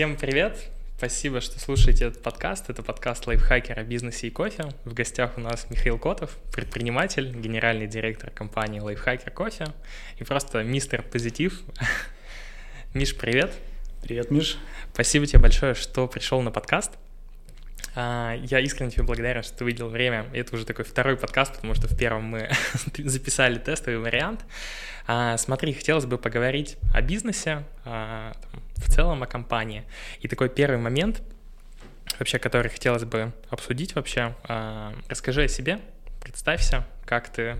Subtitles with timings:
[0.00, 0.56] Всем привет!
[0.96, 2.70] Спасибо, что слушаете этот подкаст.
[2.70, 4.64] Это подкаст лайфхакер о бизнесе и кофе.
[4.86, 9.66] В гостях у нас Михаил Котов, предприниматель, генеральный директор компании Лайфхакер Кофе
[10.16, 11.60] и просто мистер позитив.
[12.94, 13.52] Миш, привет!
[14.00, 14.56] Привет, Миш!
[14.94, 16.92] Спасибо тебе большое, что пришел на подкаст.
[17.94, 20.26] А, я искренне тебе благодарен, что ты выделил время.
[20.32, 22.50] Это уже такой второй подкаст, потому что в первом мы
[22.98, 24.44] записали тестовый вариант.
[25.06, 28.32] А, смотри, хотелось бы поговорить о бизнесе, а,
[28.76, 29.84] в целом о компании.
[30.20, 31.22] И такой первый момент,
[32.18, 34.34] вообще, который хотелось бы обсудить вообще.
[35.08, 35.80] Расскажи о себе,
[36.20, 37.56] представься, как ты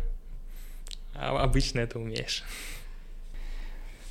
[1.14, 2.44] обычно это умеешь.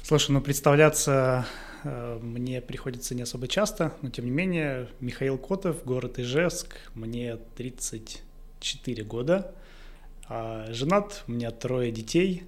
[0.04, 1.46] Слушай, ну представляться
[1.84, 9.04] мне приходится не особо часто, но тем не менее, Михаил Котов, город Ижевск, мне 34
[9.04, 9.54] года,
[10.28, 12.44] а женат, у меня трое детей,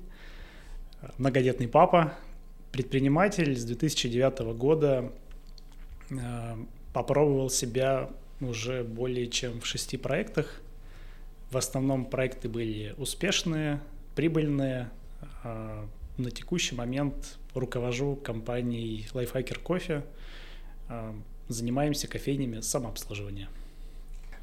[1.18, 2.14] многодетный папа,
[2.72, 5.12] предприниматель с 2009 года,
[6.10, 6.56] э,
[6.94, 8.10] попробовал себя
[8.40, 10.62] уже более чем в шести проектах.
[11.52, 13.82] В основном проекты были успешные,
[14.16, 14.90] прибыльные.
[15.44, 15.88] А
[16.18, 20.04] на текущий момент руковожу компанией Lifehacker Coffee.
[20.90, 21.16] А,
[21.48, 23.50] занимаемся кофейнями самообслуживания.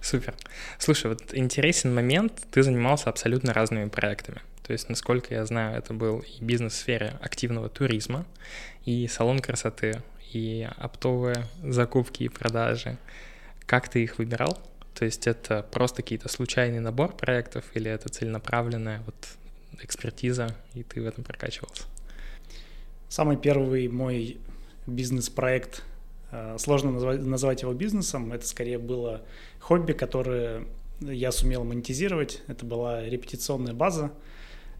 [0.00, 0.34] Супер.
[0.78, 4.41] Слушай, вот интересен момент, ты занимался абсолютно разными проектами.
[4.62, 8.27] То есть, насколько я знаю, это был и бизнес в сфере активного туризма,
[8.84, 12.98] и салон красоты, и оптовые закупки и продажи.
[13.67, 14.59] Как ты их выбирал?
[14.95, 19.15] То есть это просто какие-то случайный набор проектов или это целенаправленная вот
[19.83, 21.84] экспертиза, и ты в этом прокачивался?
[23.09, 24.37] Самый первый мой
[24.87, 25.83] бизнес-проект,
[26.31, 29.23] э, сложно назвать, его бизнесом, это скорее было
[29.61, 30.67] хобби, которое
[31.00, 32.42] я сумел монетизировать.
[32.48, 34.12] Это была репетиционная база,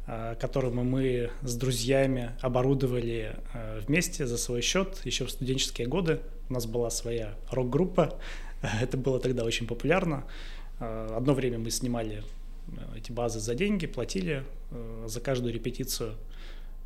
[0.07, 6.20] э, которую мы с друзьями оборудовали э, вместе за свой счет еще в студенческие годы.
[6.51, 8.19] У нас была своя рок-группа,
[8.83, 10.25] это было тогда очень популярно.
[10.81, 12.23] Одно время мы снимали
[12.95, 14.45] эти базы за деньги, платили
[15.07, 16.14] за каждую репетицию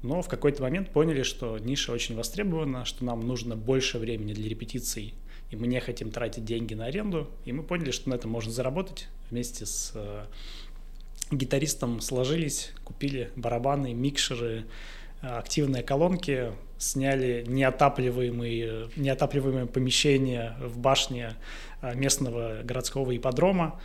[0.03, 4.49] но в какой-то момент поняли, что ниша очень востребована, что нам нужно больше времени для
[4.49, 5.15] репетиций,
[5.51, 8.51] и мы не хотим тратить деньги на аренду, и мы поняли, что на этом можно
[8.51, 9.09] заработать.
[9.31, 10.25] Вместе с э,
[11.31, 14.65] гитаристом сложились, купили барабаны, микшеры,
[15.21, 21.35] э, активные колонки, сняли неотапливаемые, неотапливаемые помещения в башне
[21.81, 23.81] э, местного городского ипподрома.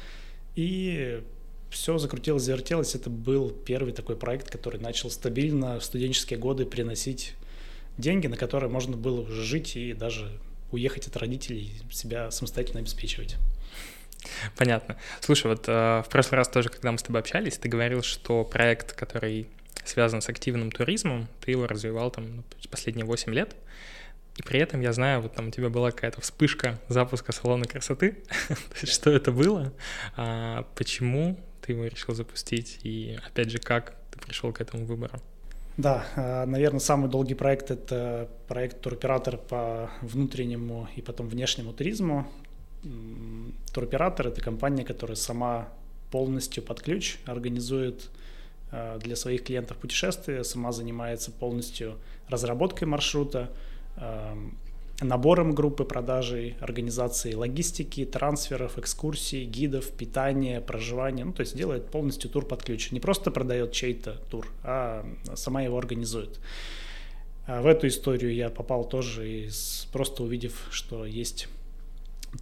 [0.55, 1.21] И
[1.69, 2.95] все закрутилось, завертелось.
[2.95, 7.33] Это был первый такой проект, который начал стабильно в студенческие годы приносить
[7.97, 10.31] деньги, на которые можно было уже жить и даже
[10.71, 13.37] уехать от родителей, себя самостоятельно обеспечивать.
[14.55, 14.97] Понятно.
[15.21, 18.43] Слушай, вот э, в прошлый раз тоже, когда мы с тобой общались, ты говорил, что
[18.43, 19.47] проект, который
[19.85, 23.55] связан с активным туризмом, ты его развивал там ну, последние 8 лет.
[24.35, 28.17] И при этом я знаю, вот там у тебя была какая-то вспышка запуска салона красоты.
[28.83, 29.73] что это было?
[30.15, 35.19] А, почему ты его решил запустить, и опять же, как ты пришел к этому выбору?
[35.75, 42.25] Да, а, наверное, самый долгий проект– это проект туроператор по внутреннему и потом внешнему туризму.
[43.73, 45.67] Туроператор– это компания, которая сама
[46.09, 48.09] полностью под ключ организует
[48.71, 51.97] а, для своих клиентов путешествия, сама занимается полностью
[52.29, 53.51] разработкой маршрута,
[55.01, 61.25] набором группы продажей, организацией логистики, трансферов, экскурсий, гидов, питания, проживания.
[61.25, 62.91] Ну, то есть делает полностью тур под ключ.
[62.91, 65.05] Не просто продает чей-то тур, а
[65.35, 66.39] сама его организует.
[67.45, 71.47] А в эту историю я попал тоже, из, просто увидев, что есть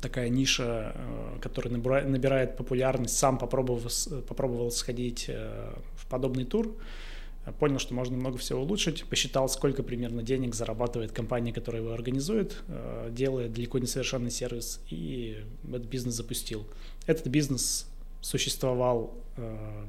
[0.01, 3.17] такая ниша, э, которая набирает популярность.
[3.17, 3.81] Сам попробовал,
[4.27, 6.73] попробовал сходить э, в подобный тур
[7.59, 12.63] понял, что можно много всего улучшить, посчитал, сколько примерно денег зарабатывает компания, которая его организует,
[13.09, 16.65] делает далеко не совершенный сервис, и этот бизнес запустил.
[17.05, 17.87] Этот бизнес
[18.25, 19.13] существовал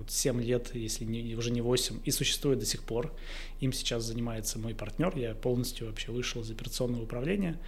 [0.09, 3.13] 7 э, лет, если не, уже не 8, и существует до сих пор.
[3.61, 7.59] Им сейчас занимается мой партнер, я полностью вообще вышел из операционного управления.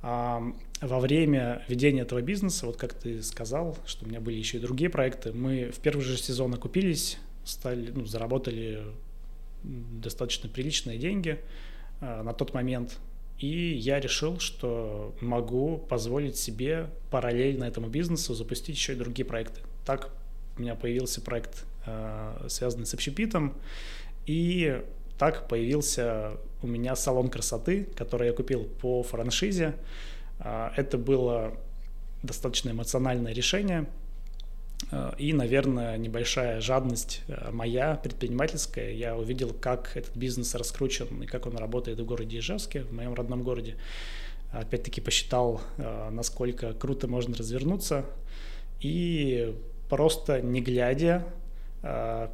[0.00, 4.60] Во время ведения этого бизнеса, вот как ты сказал, что у меня были еще и
[4.60, 8.84] другие проекты, мы в первый же сезон окупились, стали, ну, заработали
[9.62, 11.40] достаточно приличные деньги
[12.00, 12.98] э, на тот момент.
[13.38, 19.60] И я решил, что могу позволить себе параллельно этому бизнесу запустить еще и другие проекты.
[19.84, 20.10] Так
[20.56, 23.54] у меня появился проект, э, связанный с общепитом,
[24.26, 24.82] и
[25.18, 29.74] так появился у меня салон красоты, который я купил по франшизе.
[30.38, 31.56] Э, это было
[32.22, 33.86] достаточно эмоциональное решение–
[35.18, 38.92] и, наверное, небольшая жадность э, моя, предпринимательская.
[38.92, 43.14] Я увидел, как этот бизнес раскручен и как он работает в городе Ижевске, в моем
[43.14, 43.76] родном городе.
[44.52, 45.62] опять-таки посчитал,
[46.10, 48.04] насколько круто можно развернуться,
[48.80, 49.56] и
[49.88, 51.24] просто не глядя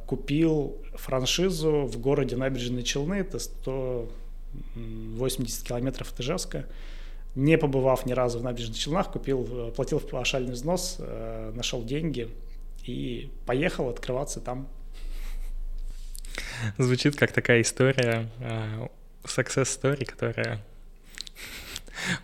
[0.05, 6.67] купил франшизу в городе Набережные Челны, это 180 километров от Ижевска,
[7.35, 10.99] не побывав ни разу в набережных Челнах, купил, платил паушальный взнос,
[11.53, 12.29] нашел деньги
[12.83, 14.67] и поехал открываться там.
[16.77, 18.29] Звучит как такая история,
[19.23, 20.63] success story, которая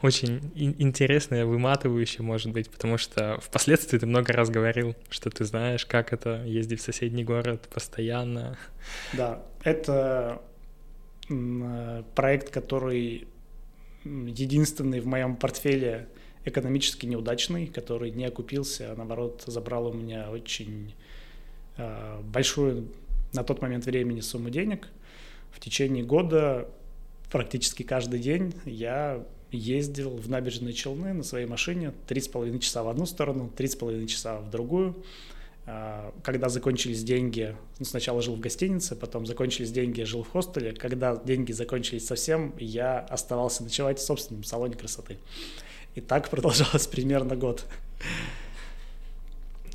[0.01, 5.85] очень интересная, выматывающая, может быть, потому что впоследствии ты много раз говорил, что ты знаешь,
[5.85, 8.57] как это ездить в соседний город постоянно.
[9.13, 10.41] Да, это
[12.15, 13.27] проект, который
[14.05, 16.07] единственный в моем портфеле
[16.45, 20.93] экономически неудачный, который не окупился, а наоборот забрал у меня очень
[21.77, 22.87] э, большую
[23.33, 24.87] на тот момент времени сумму денег.
[25.51, 26.69] В течение года
[27.31, 33.05] практически каждый день я ездил в набережные Челны на своей машине 3,5 часа в одну
[33.05, 34.95] сторону, 3,5 часа в другую.
[35.67, 40.73] А, когда закончились деньги, ну, сначала жил в гостинице, потом закончились деньги, жил в хостеле.
[40.73, 45.17] Когда деньги закончились совсем, я оставался ночевать в собственном салоне красоты.
[45.95, 47.65] И так продолжалось примерно год.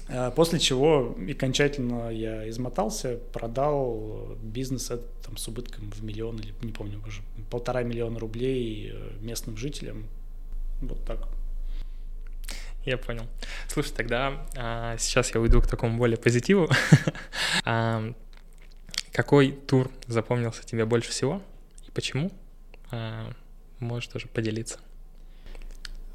[0.09, 4.93] А, после чего окончательно я измотался, продал бизнес
[5.25, 10.07] там, с убытком в миллион или, не помню уже, полтора миллиона рублей э, местным жителям.
[10.81, 11.29] Вот так.
[12.85, 13.27] Я понял.
[13.69, 16.69] Слушай, тогда а, сейчас я уйду к такому более позитиву.
[17.65, 18.13] а,
[19.13, 21.43] какой тур запомнился тебе больше всего
[21.87, 22.33] и почему?
[22.91, 23.31] А,
[23.81, 24.79] можешь тоже поделиться.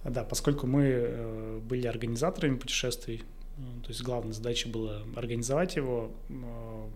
[0.03, 3.23] Да, поскольку мы э, были организаторами путешествий,
[3.57, 6.87] э, то есть главная задача была организовать его, э,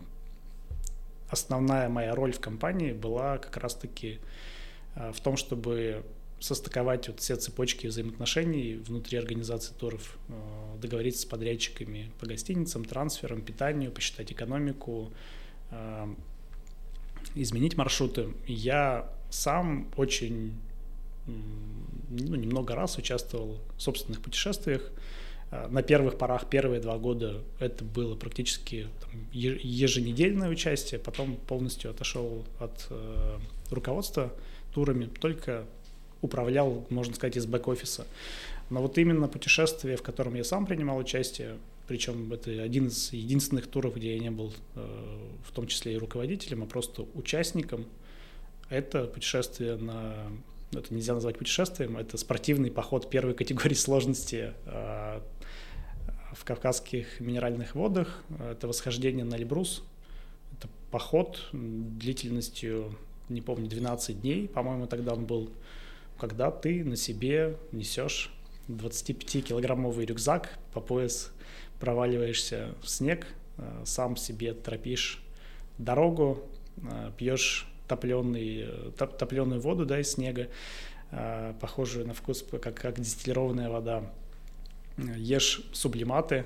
[1.30, 4.20] основная моя роль в компании была как раз-таки
[4.96, 6.04] в том, чтобы
[6.40, 10.34] состыковать вот все цепочки взаимоотношений внутри организации туров, э,
[10.82, 15.12] договориться с подрядчиками по гостиницам, трансферам, питанию, посчитать экономику,
[15.72, 16.08] э,
[17.36, 18.30] изменить маршруты.
[18.48, 20.54] Я сам очень
[21.28, 24.92] ну, немного раз участвовал в собственных путешествиях.
[25.52, 31.92] Э, на первых порах, первые два года это было практически там, еженедельное участие, потом полностью
[31.92, 33.38] отошел от э,
[33.70, 34.34] руководства
[34.74, 35.66] турами, только
[36.22, 38.06] управлял, можно сказать, из бэк-офиса.
[38.70, 41.58] Но вот именно путешествие, в котором я сам принимал участие,
[41.88, 45.98] причем это один из единственных туров, где я не был э, в том числе и
[45.98, 47.86] руководителем, а просто участником,
[48.70, 50.14] это путешествие на...
[50.72, 55.20] Это нельзя назвать путешествием, это спортивный поход первой категории сложности э,
[56.34, 58.24] в Кавказских минеральных водах.
[58.40, 59.84] Это восхождение на Эльбрус.
[60.56, 62.96] Это поход длительностью,
[63.30, 65.50] не помню, 12 дней, по-моему, тогда он был
[66.20, 68.32] когда ты на себе несешь
[68.68, 71.32] 25-килограммовый рюкзак по пояс,
[71.80, 73.26] проваливаешься в снег,
[73.58, 75.24] э, сам себе тропишь
[75.78, 76.44] дорогу,
[76.78, 80.50] э, пьешь топленый, э, топ, топленую воду да, из снега,
[81.60, 84.04] похожую на вкус, как, как дистиллированная вода,
[84.96, 86.46] ешь сублиматы,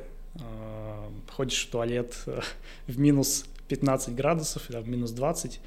[1.29, 2.15] ходишь в туалет
[2.87, 5.59] в минус 15 градусов, в минус 20,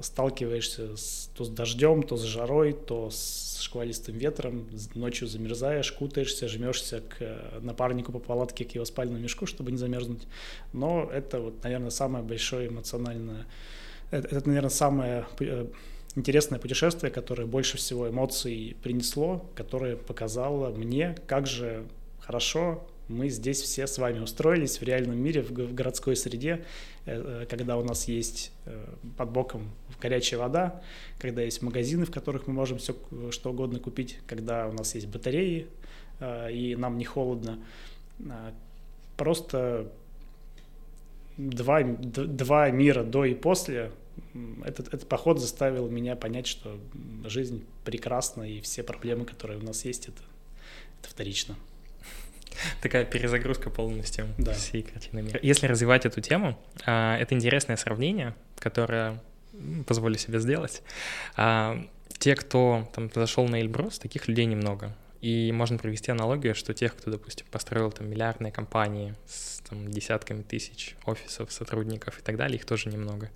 [0.00, 6.48] сталкиваешься с, то с дождем, то с жарой, то с шквалистым ветром, ночью замерзаешь, кутаешься,
[6.48, 10.22] жмешься к э, напарнику по палатке, к его спальному мешку, чтобы не замерзнуть.
[10.72, 13.46] Но это, вот, наверное, самое большое эмоциональное,
[14.10, 15.66] это, это наверное, самое э,
[16.14, 21.84] интересное путешествие, которое больше всего эмоций принесло, которое показало мне, как же
[22.20, 26.64] хорошо мы здесь все с вами устроились в реальном мире, в городской среде,
[27.04, 28.84] э, э, когда у нас есть э,
[29.16, 30.82] под боком горячая вода,
[31.18, 32.96] когда есть магазины, в которых мы можем все
[33.30, 35.66] что угодно купить, когда у нас есть батареи,
[36.50, 37.58] и нам не холодно.
[39.16, 39.90] Просто
[41.36, 43.90] два, два мира до и после
[44.64, 46.78] этот, этот поход заставил меня понять, что
[47.24, 50.22] жизнь прекрасна, и все проблемы, которые у нас есть, это,
[51.00, 51.56] это вторично.
[52.82, 54.52] Такая перезагрузка полностью да.
[54.52, 55.38] всей картины мира.
[55.42, 59.20] Если развивать эту тему, а, это интересное сравнение, которое
[59.86, 60.82] позволю себе сделать.
[61.36, 61.84] А,
[62.18, 64.96] те, кто там зашел на Эльбрус, таких людей немного.
[65.20, 70.42] И можно провести аналогию, что тех, кто, допустим, построил там миллиардные компании с там, десятками
[70.42, 73.30] тысяч офисов, сотрудников и так далее, их тоже немного.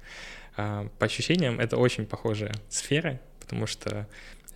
[0.57, 4.09] А, по ощущениям, это очень похожие сферы, потому что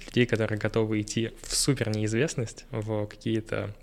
[0.07, 3.75] людей, которые готовы идти в супер неизвестность, в какие-то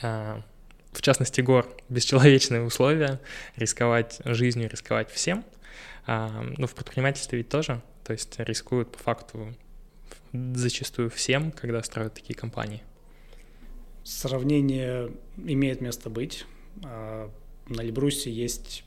[0.00, 3.20] в частности, гор, бесчеловечные условия,
[3.56, 5.44] рисковать жизнью, рисковать всем.
[6.06, 9.54] А, ну, в предпринимательстве ведь тоже, то есть рискуют по факту
[10.32, 12.82] зачастую всем, когда строят такие компании?
[14.04, 16.46] Сравнение имеет место быть.
[16.84, 17.30] А,
[17.68, 18.84] на Эльбрусе есть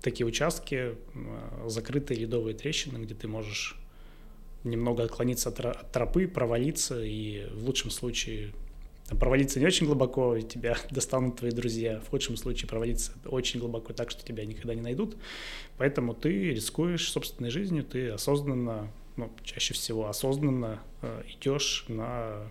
[0.00, 3.76] такие участки, а, закрытые ледовые трещины, где ты можешь
[4.62, 8.52] немного отклониться от тропы, провалиться и в лучшем случае
[9.10, 12.00] там, провалиться не очень глубоко, и тебя достанут твои друзья.
[12.00, 15.16] В худшем случае провалиться очень глубоко так, что тебя никогда не найдут.
[15.76, 22.48] Поэтому ты рискуешь собственной жизнью, ты осознанно, ну, чаще всего осознанно э, идешь на,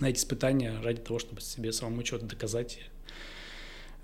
[0.00, 2.80] на эти испытания ради того, чтобы себе самому что-то доказать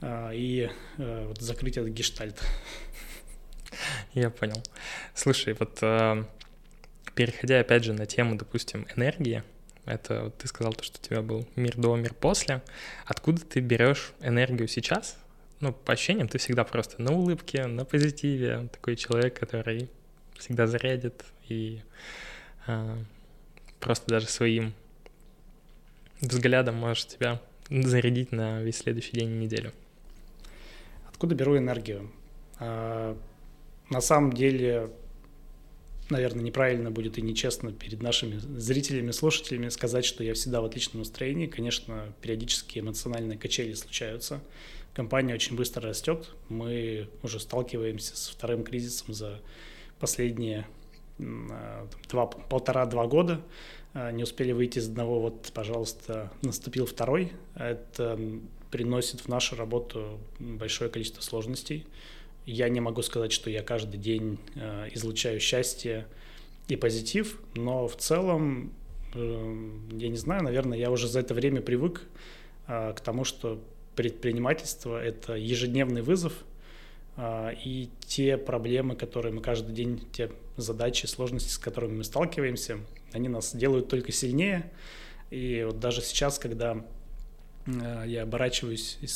[0.02, 0.68] э, и
[0.98, 2.38] э, вот, закрыть этот гештальт.
[4.12, 4.62] Я понял.
[5.14, 6.24] Слушай, вот э,
[7.14, 9.42] переходя опять же на тему, допустим, энергии,
[9.84, 12.62] это вот ты сказал то, что у тебя был мир до, мир после.
[13.06, 15.16] Откуда ты берешь энергию сейчас?
[15.60, 19.90] Ну, по ощущениям, ты всегда просто на улыбке, на позитиве, такой человек, который
[20.38, 21.82] всегда зарядит и
[22.66, 22.98] а,
[23.78, 24.72] просто даже своим
[26.20, 29.72] взглядом можешь тебя зарядить на весь следующий день и неделю.
[31.08, 32.10] Откуда беру энергию?
[32.58, 33.16] А,
[33.90, 34.90] на самом деле
[36.10, 41.00] наверное, неправильно будет и нечестно перед нашими зрителями, слушателями сказать, что я всегда в отличном
[41.00, 41.46] настроении.
[41.46, 44.40] Конечно, периодически эмоциональные качели случаются.
[44.94, 46.30] Компания очень быстро растет.
[46.48, 49.40] Мы уже сталкиваемся с вторым кризисом за
[49.98, 50.66] последние
[51.18, 53.40] два, полтора-два года.
[53.92, 57.32] А, не успели выйти из одного, вот, пожалуйста, наступил второй.
[57.54, 58.18] Это
[58.70, 61.86] приносит в нашу работу большое количество сложностей
[62.50, 66.06] я не могу сказать, что я каждый день э, излучаю счастье
[66.68, 68.72] и позитив, но в целом,
[69.14, 72.02] э, я не знаю, наверное, я уже за это время привык
[72.66, 73.62] э, к тому, что
[73.96, 76.32] предпринимательство— это ежедневный вызов,
[77.16, 82.78] э, и те проблемы, которые мы каждый день, те задачи, сложности, с которыми мы сталкиваемся,
[83.12, 84.70] они нас делают только сильнее.
[85.30, 86.84] И вот даже сейчас, когда
[87.66, 89.06] я оборачиваюсь и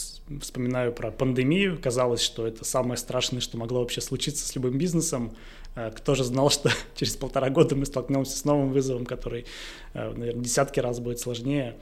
[0.41, 1.79] вспоминаю про пандемию.
[1.81, 5.35] Казалось, что это самое страшное, что могло вообще случиться с любым бизнесом.
[5.75, 9.47] Э, кто же знал, что через полтора года мы столкнемся с новым вызовом, который,
[9.95, 11.77] э, наверное, десятки раз будет сложнее,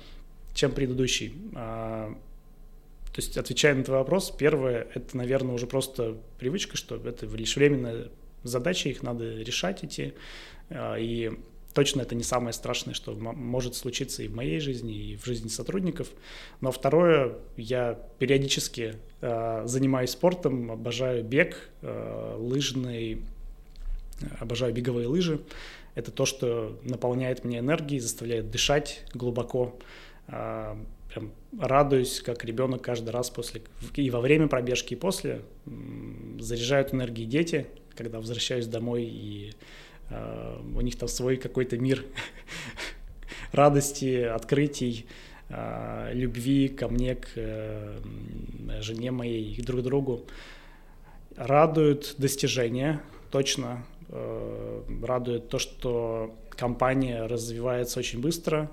[0.54, 1.34] чем предыдущий.
[1.52, 7.56] То есть, отвечая на твой вопрос, первое, это, наверное, уже просто привычка, что это лишь
[7.56, 8.08] временная
[8.42, 10.14] задача, их надо решать идти.
[10.74, 11.30] И
[11.74, 15.48] точно это не самое страшное, что может случиться и в моей жизни, и в жизни
[15.48, 16.08] сотрудников.
[16.60, 23.22] Но второе, я периодически э, занимаюсь спортом, обожаю бег, э, лыжный,
[24.38, 25.40] обожаю беговые лыжи.
[25.94, 29.78] Это то, что наполняет мне энергией, заставляет дышать глубоко.
[30.28, 30.76] Э,
[31.12, 33.62] прям радуюсь, как ребенок каждый раз после
[33.94, 35.42] и во время пробежки, и после.
[36.38, 39.52] Заряжают энергией дети, когда возвращаюсь домой и
[40.74, 42.04] у них там свой какой-то мир
[43.52, 45.06] радости, открытий,
[45.48, 48.00] э, любви ко мне, к э,
[48.80, 50.26] жене моей и друг другу.
[51.36, 53.00] Радуют достижения,
[53.30, 53.84] точно.
[55.02, 58.70] Радует то, что компания развивается очень быстро.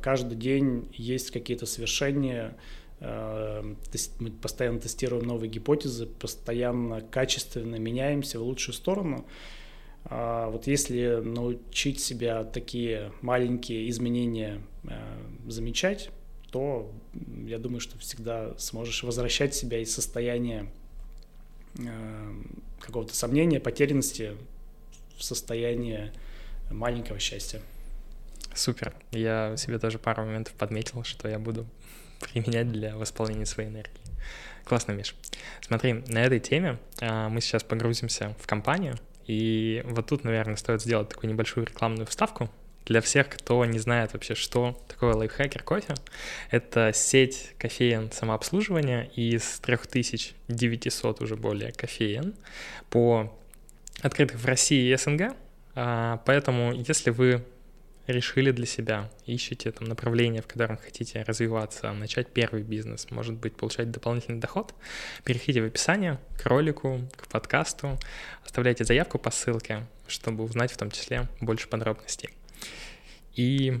[0.00, 2.56] Каждый день есть какие-то совершения,
[3.00, 9.26] мы постоянно тестируем новые гипотезы, постоянно качественно меняемся в лучшую сторону.
[10.04, 14.90] А вот если научить себя такие маленькие изменения э,
[15.46, 16.10] замечать,
[16.50, 16.92] то
[17.46, 20.66] я думаю, что всегда сможешь возвращать себя из состояния
[21.78, 22.32] э,
[22.80, 24.36] какого-то сомнения, потерянности
[25.16, 26.12] в состояние
[26.70, 27.60] маленького счастья.
[28.54, 28.94] Супер.
[29.12, 31.66] Я себе тоже пару моментов подметил, что я буду
[32.32, 34.02] применять для восполнения своей энергии.
[34.64, 35.14] Классно, Миш.
[35.60, 40.82] Смотри, на этой теме а, мы сейчас погрузимся в компанию, и вот тут, наверное, стоит
[40.82, 42.50] сделать такую небольшую рекламную вставку.
[42.84, 45.94] Для всех, кто не знает вообще, что такое лайфхакер кофе,
[46.50, 52.34] это сеть кофеен самообслуживания из 3900 уже более кофеен
[52.90, 53.32] по
[54.00, 55.34] открытых в России и СНГ.
[55.74, 57.44] А, поэтому, если вы
[58.06, 63.56] решили для себя, ищете там направление, в котором хотите развиваться, начать первый бизнес, может быть,
[63.56, 64.74] получать дополнительный доход,
[65.24, 67.98] переходите в описание к ролику, к подкасту,
[68.44, 72.30] оставляйте заявку по ссылке, чтобы узнать в том числе больше подробностей.
[73.34, 73.80] И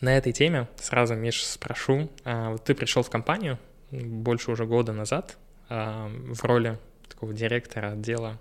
[0.00, 3.58] на этой теме сразу, Миш, спрошу, а, вот ты пришел в компанию
[3.90, 5.36] больше уже года назад
[5.68, 8.38] а, в роли такого директора отдела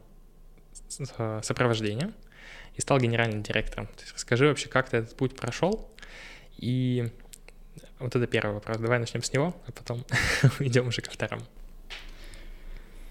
[1.42, 2.14] сопровождения,
[2.80, 3.88] и стал генеральным директором.
[3.88, 5.90] То есть расскажи вообще, как ты этот путь прошел,
[6.58, 7.10] и
[8.00, 8.78] вот это первый вопрос.
[8.78, 10.06] Давай начнем с него, а потом
[10.60, 11.44] идем уже ко второму.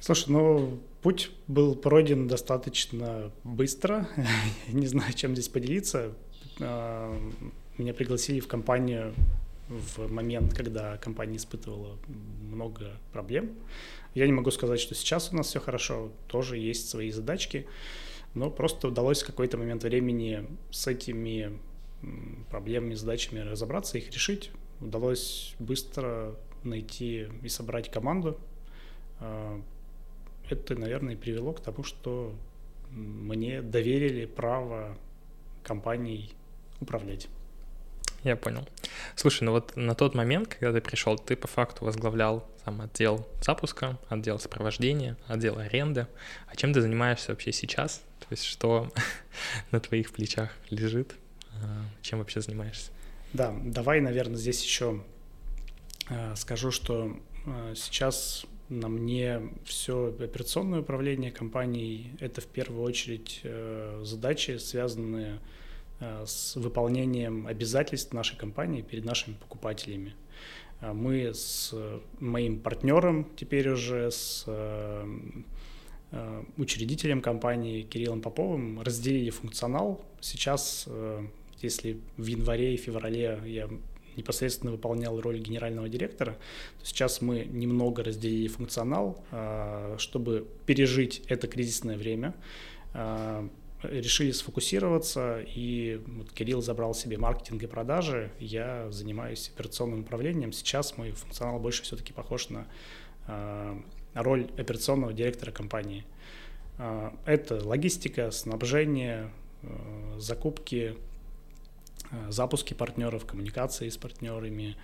[0.00, 4.08] Слушай, ну, путь был пройден достаточно быстро.
[4.68, 6.14] Не знаю, чем здесь поделиться.
[6.58, 9.12] меня пригласили в компанию
[9.68, 11.98] в момент, когда компания испытывала
[12.40, 13.50] много проблем.
[14.14, 17.66] Я не могу сказать, что сейчас у нас все хорошо, тоже есть свои задачки,
[18.34, 21.58] но просто удалось в какой-то момент времени с этими
[22.50, 24.50] проблемами, задачами разобраться, их решить.
[24.80, 28.38] Удалось быстро найти и собрать команду.
[29.20, 29.60] А,
[30.48, 32.34] это, наверное, привело к тому, что
[32.90, 34.96] мне доверили право
[35.62, 36.32] компанией
[36.80, 37.28] управлять.
[38.24, 38.66] Я понял.
[39.14, 43.26] Слушай, ну вот на тот момент, когда ты пришел, ты по факту возглавлял сам отдел
[43.40, 46.06] запуска, отдел сопровождения, отдел аренды.
[46.48, 48.02] А чем ты занимаешься вообще сейчас?
[48.20, 48.90] То есть что
[49.70, 51.14] на твоих плечах лежит?
[51.62, 52.90] А, чем вообще занимаешься?
[53.32, 55.02] Да, давай, наверное, здесь еще
[56.10, 62.10] а, скажу, что а, сейчас на мне все операционное управление компанией.
[62.20, 65.57] Это в первую очередь э, задачи, связанные с Э,
[66.00, 70.14] с выполнением обязательств нашей компании перед нашими покупателями.
[70.80, 71.74] Э, мы с
[72.20, 75.04] моим партнером, теперь уже с э,
[76.56, 80.00] учредителем компании Кириллом Поповым разделили функционал.
[80.20, 80.88] Сейчас,
[81.60, 83.68] если в январе и феврале я
[84.16, 86.38] непосредственно выполнял роль генерального директора,
[86.78, 89.22] то сейчас мы немного разделили функционал,
[89.98, 92.34] чтобы пережить это кризисное время,
[93.82, 100.52] решили сфокусироваться, и вот Кирилл забрал себе маркетинг и продажи, я занимаюсь операционным управлением.
[100.52, 102.66] Сейчас мой функционал больше все-таки похож на
[103.28, 103.80] э,
[104.14, 106.04] роль операционного директора компании.
[106.78, 109.30] Э, это логистика, снабжение,
[109.62, 110.96] э, закупки,
[112.28, 114.76] запуски партнеров, коммуникации с партнерами,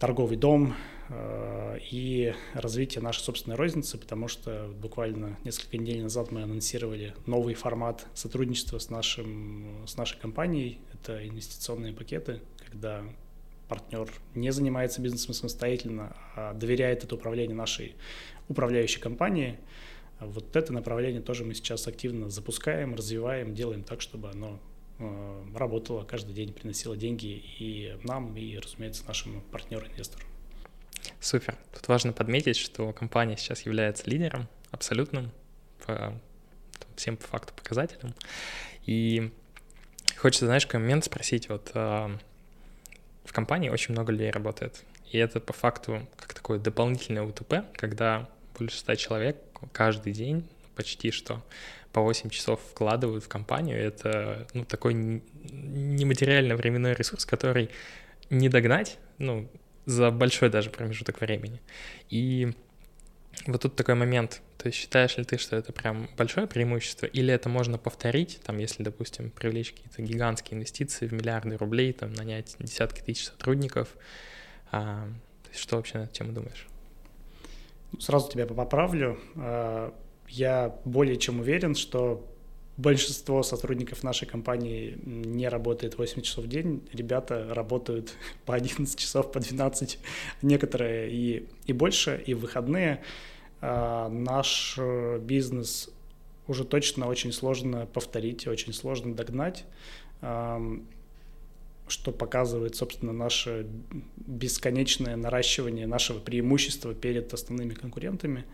[0.00, 0.74] торговый дом
[1.10, 7.54] э, и развитие нашей собственной розницы, потому что буквально несколько недель назад мы анонсировали новый
[7.54, 10.78] формат сотрудничества с, нашим, с нашей компанией.
[10.94, 13.04] Это инвестиционные пакеты, когда
[13.68, 17.94] партнер не занимается бизнесом самостоятельно, а доверяет это управление нашей
[18.48, 19.58] управляющей компании.
[20.18, 24.58] Вот это направление тоже мы сейчас активно запускаем, развиваем, делаем так, чтобы оно
[25.54, 30.24] работала каждый день, приносила деньги и нам, и, разумеется, нашему партнеру-инвестору.
[31.20, 31.56] Супер.
[31.74, 35.30] Тут важно подметить, что компания сейчас является лидером абсолютным
[35.84, 36.14] по
[36.96, 38.14] всем по факту показателям.
[38.86, 39.30] И
[40.16, 42.18] хочется, знаешь, какой момент спросить, вот э,
[43.24, 48.28] в компании очень много людей работает, и это по факту как такое дополнительное УТП, когда
[48.58, 49.38] больше ста человек
[49.72, 51.42] каждый день почти что
[51.92, 53.78] по 8 часов вкладывают в компанию.
[53.78, 57.70] Это ну, такой нематериально временной ресурс, который
[58.30, 59.50] не догнать, ну,
[59.86, 61.60] за большой даже промежуток времени.
[62.08, 62.52] И
[63.46, 64.42] вот тут такой момент.
[64.58, 68.58] То есть считаешь ли ты, что это прям большое преимущество, или это можно повторить, там,
[68.58, 73.88] если, допустим, привлечь какие-то гигантские инвестиции в миллиарды рублей, там, нанять десятки тысяч сотрудников?
[74.70, 75.08] А,
[75.52, 76.66] что вообще на эту тему думаешь?
[77.98, 79.18] Сразу тебя поправлю.
[80.30, 82.24] Я более чем уверен, что
[82.76, 86.82] большинство сотрудников нашей компании не работает 8 часов в день.
[86.92, 88.14] Ребята работают
[88.46, 89.98] по 11 часов, по 12,
[90.42, 93.02] некоторые и, и больше, и в выходные.
[93.60, 95.90] А, наш э, бизнес
[96.46, 99.64] уже точно очень сложно повторить, очень сложно догнать,
[100.22, 100.62] а,
[101.88, 103.66] что показывает, собственно, наше
[104.16, 108.46] бесконечное наращивание нашего преимущества перед основными конкурентами.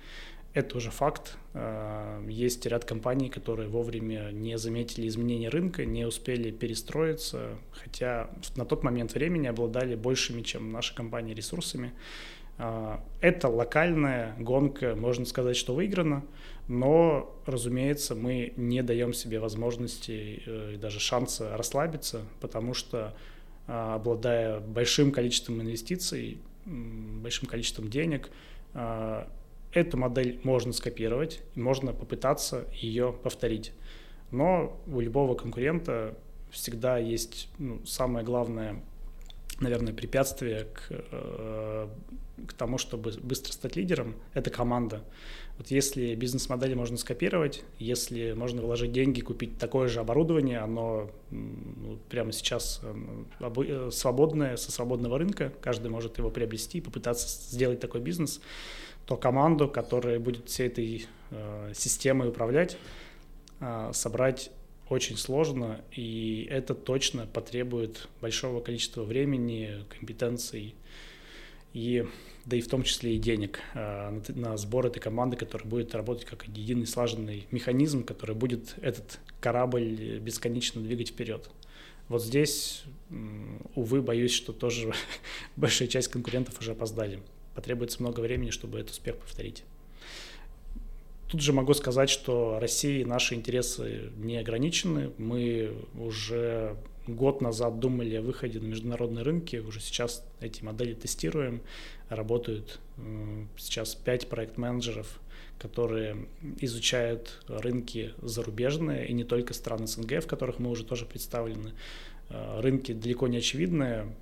[0.56, 1.36] Это уже факт.
[1.52, 8.64] А, есть ряд компаний, которые вовремя не заметили изменения рынка, не успели перестроиться, хотя на
[8.64, 11.92] тот момент времени обладали большими, чем наши компании, ресурсами.
[12.56, 16.24] А, это локальная гонка, можно сказать, что выиграна,
[16.68, 23.14] но, разумеется, мы не даем себе возможности э, и даже шанса расслабиться, потому что,
[23.66, 28.30] обладая большим количеством инвестиций, большим количеством денег,
[29.76, 33.72] Эту модель можно скопировать, можно попытаться ее повторить.
[34.30, 36.16] Но у любого конкурента
[36.50, 38.82] всегда есть ну, самое главное,
[39.60, 41.88] наверное, препятствие к, э,
[42.48, 45.04] к тому, чтобы быстро стать лидером, это команда.
[45.58, 51.98] Вот если бизнес-модель можно скопировать, если можно вложить деньги, купить такое же оборудование, оно ну,
[52.08, 58.00] прямо сейчас э, э, свободное, со свободного рынка, каждый может его приобрести, попытаться сделать такой
[58.00, 58.40] бизнес–
[59.06, 62.76] то команду, которая будет всей этой э, системой управлять,
[63.60, 64.50] э, собрать
[64.88, 70.74] очень сложно, и это точно потребует большого количества времени, компетенций
[71.72, 72.06] и
[72.44, 75.94] да и в том числе и денег э, на, на сбор этой команды, которая будет
[75.94, 81.48] работать как единый слаженный механизм, который будет этот корабль бесконечно двигать вперед.
[82.08, 82.84] Вот здесь,
[83.74, 84.92] увы, боюсь, что тоже
[85.56, 87.20] большая часть конкурентов уже опоздали.
[87.56, 89.64] Потребуется много времени, чтобы этот успех повторить.
[91.28, 95.10] Тут же могу сказать, что России наши интересы не ограничены.
[95.18, 96.76] Мы уже
[97.08, 101.62] год назад думали о выходе на международные рынки, уже сейчас эти модели тестируем,
[102.08, 102.78] работают
[103.56, 105.18] сейчас пять проект-менеджеров,
[105.58, 106.26] которые
[106.60, 111.72] изучают рынки зарубежные и не только страны СНГ, в которых мы уже тоже представлены,
[112.28, 114.12] рынки далеко не очевидные.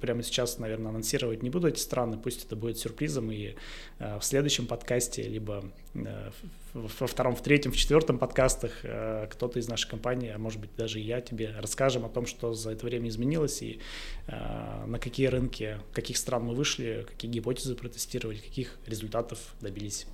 [0.00, 3.54] Прямо сейчас, наверное, анонсировать не буду эти страны, пусть это будет сюрпризом, и
[3.98, 5.64] э, в следующем подкасте, либо
[5.94, 6.30] э,
[6.72, 10.98] во втором, в третьем, в четвертом подкастах кто-то из нашей компании, а может быть даже
[11.00, 13.80] я тебе расскажем о том, что за это время изменилось и
[14.26, 20.06] на какие рынки, каких стран мы вышли, какие гипотезы протестировали, каких результатов добились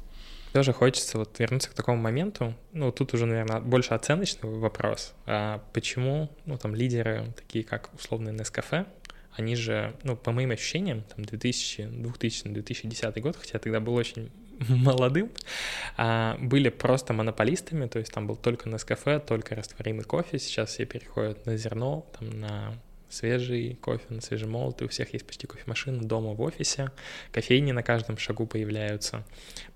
[0.55, 5.61] тоже хочется вот вернуться к такому моменту, ну, тут уже, наверное, больше оценочный вопрос, а
[5.73, 8.87] почему, ну, там, лидеры, такие как условные Nescafe,
[9.33, 14.31] они же, ну, по моим ощущениям, там, 2000, 2000-2010 год, хотя тогда был очень
[14.69, 15.33] молодым,
[15.97, 20.85] а, были просто монополистами, то есть там был только Nescafe, только растворимый кофе, сейчас все
[20.85, 22.75] переходят на зерно, там, на
[23.14, 26.90] свежий кофе, на свежемолотый, у всех есть почти кофемашина дома в офисе,
[27.33, 29.24] кофейни на каждом шагу появляются.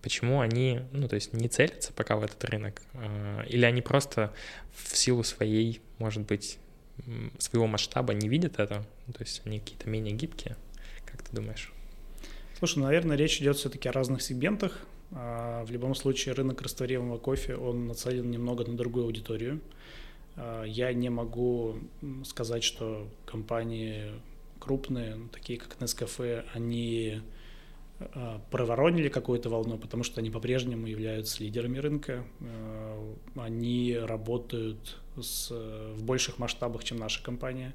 [0.02, 2.82] Почему они, ну, то есть не целятся пока в этот рынок?
[2.94, 4.32] А, или они просто
[4.74, 6.58] в силу своей, может быть,
[7.38, 8.84] своего масштаба не видят это?
[9.06, 10.56] Ну, то есть они какие-то менее гибкие?
[11.06, 11.72] Как ты думаешь?
[12.58, 14.80] Слушай, наверное, речь идет все-таки о разных сегментах.
[15.12, 19.60] А, в любом случае рынок растворимого кофе, он нацелен немного на другую аудиторию.
[20.38, 21.76] А, я не могу
[22.24, 24.12] сказать, что компании
[24.60, 27.20] крупные, ну, такие как Nescafe, они
[27.98, 32.24] а, проворонили какую-то волну, потому что они по-прежнему являются лидерами рынка.
[32.40, 37.74] А, они работают с, в больших масштабах, чем наша компания.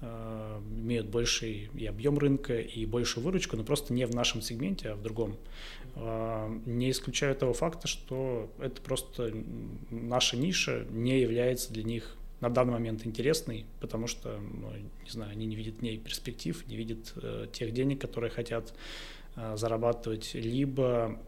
[0.00, 4.90] Э, имеют больший и объем рынка, и большую выручку, но просто не в нашем сегменте,
[4.90, 5.36] а в другом.
[5.98, 9.32] Э, не исключаю того факта, что это просто
[9.90, 14.72] наша ниша не является для них на данный момент интересной, потому что, ну,
[15.04, 18.74] не знаю, они не видят в ней перспектив, не видят э, тех денег, которые хотят
[19.34, 21.20] э, зарабатывать, либо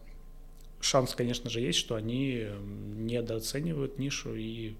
[0.79, 2.47] шанс, конечно же, есть, что они
[2.95, 4.75] недооценивают нишу и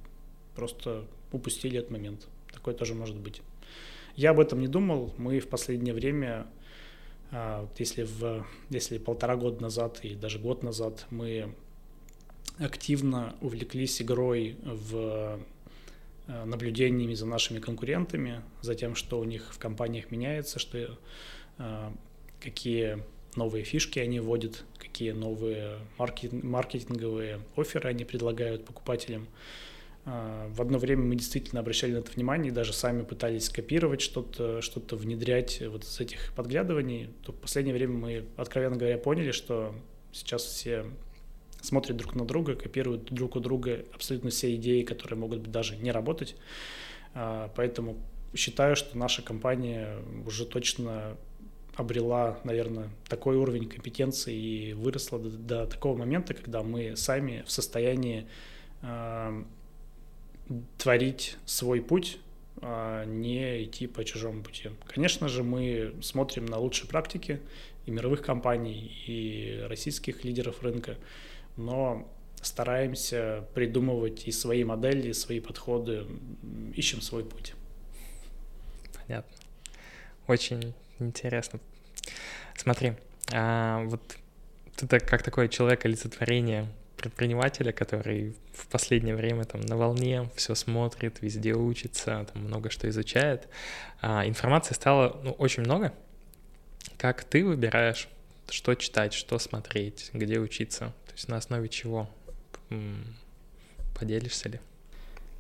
[0.56, 2.28] просто упустили этот момент.
[2.52, 3.42] Такое тоже может быть.
[4.16, 5.14] Я об этом не думал.
[5.18, 6.48] Мы в последнее время,
[7.78, 11.56] если, в, если полтора года назад и даже год назад мы
[12.60, 15.40] активно увлеклись игрой в
[16.28, 20.98] а, наблюдениями за нашими конкурентами, за тем, что у них в компаниях меняется, что
[21.58, 21.94] а,
[22.40, 23.04] какие
[23.36, 29.28] новые фишки они вводят, какие новые маркетинговые оферы они предлагают покупателям.
[30.06, 34.62] А, в одно время мы действительно обращали на это внимание, даже сами пытались скопировать что-то,
[34.62, 37.10] что-то внедрять вот с этих подглядываний.
[37.24, 39.76] То в последнее время мы, откровенно говоря, поняли, что
[40.12, 40.86] сейчас все
[41.62, 45.92] смотрят друг на друга, копируют друг у друга абсолютно все идеи, которые могут даже не
[45.92, 46.36] работать.
[47.14, 47.98] А, поэтому
[48.36, 51.18] считаю, что наша компания уже точно
[51.76, 57.52] обрела, наверное, такой уровень компетенции и выросла до, до такого момента, когда мы сами в
[57.52, 58.28] состоянии
[58.82, 59.46] а,
[60.78, 62.20] творить свой путь,
[62.62, 64.70] а не идти по чужому пути.
[64.86, 67.40] Конечно же, мы смотрим на лучшие практики
[67.86, 70.98] и мировых компаний, и российских лидеров рынка,
[71.58, 72.08] но
[72.42, 76.06] стараемся придумывать и свои модели, и свои подходы,
[76.76, 77.54] ищем свой путь.
[78.94, 79.38] Понятно.
[80.28, 81.60] Очень интересно.
[82.56, 82.94] Смотри,
[83.34, 84.02] а вот
[84.76, 86.68] ты так, как такое человек олицетворение
[87.02, 92.88] предпринимателя, который в последнее время там на волне, все смотрит, везде учится, там много что
[92.90, 93.48] изучает.
[94.02, 95.94] А, информации стало ну, очень много.
[96.98, 98.08] Как ты выбираешь,
[98.50, 100.94] что читать, что смотреть, где учиться?
[101.08, 102.08] То есть на основе чего?
[104.00, 104.60] Поделишься ли?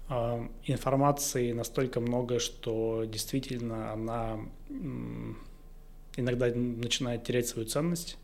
[0.10, 4.40] А, информации настолько много, что действительно она
[6.18, 8.18] иногда начинает терять свою ценность.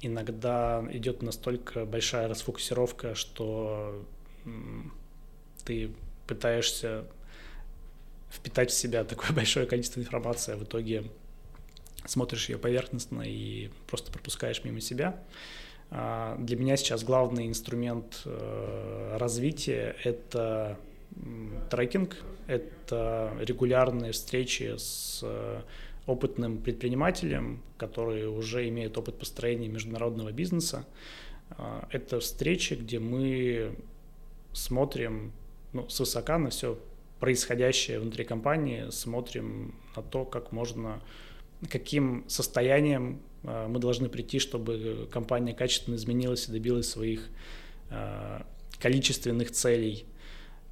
[0.00, 4.04] Иногда идет настолько большая расфокусировка, что
[5.64, 5.90] ты
[6.26, 7.04] пытаешься
[8.30, 11.04] впитать в себя такое большое количество информации, а в итоге
[12.04, 15.18] смотришь ее поверхностно и просто пропускаешь мимо себя.
[15.90, 20.78] А, для меня сейчас главный инструмент э, развития— это
[21.70, 25.24] трекинг, это регулярные встречи с
[26.06, 30.86] опытным предпринимателем, который уже имеет опыт построения международного бизнеса.
[31.50, 33.76] А, это встречи, где мы
[34.52, 35.32] смотрим
[35.72, 36.78] ну, свысока на все
[37.20, 41.02] происходящее внутри компании, смотрим на то, как можно,
[41.70, 47.28] каким состоянием э, мы должны прийти, чтобы компания качественно изменилась и добилась своих
[47.90, 48.42] э,
[48.78, 50.04] количественных целей.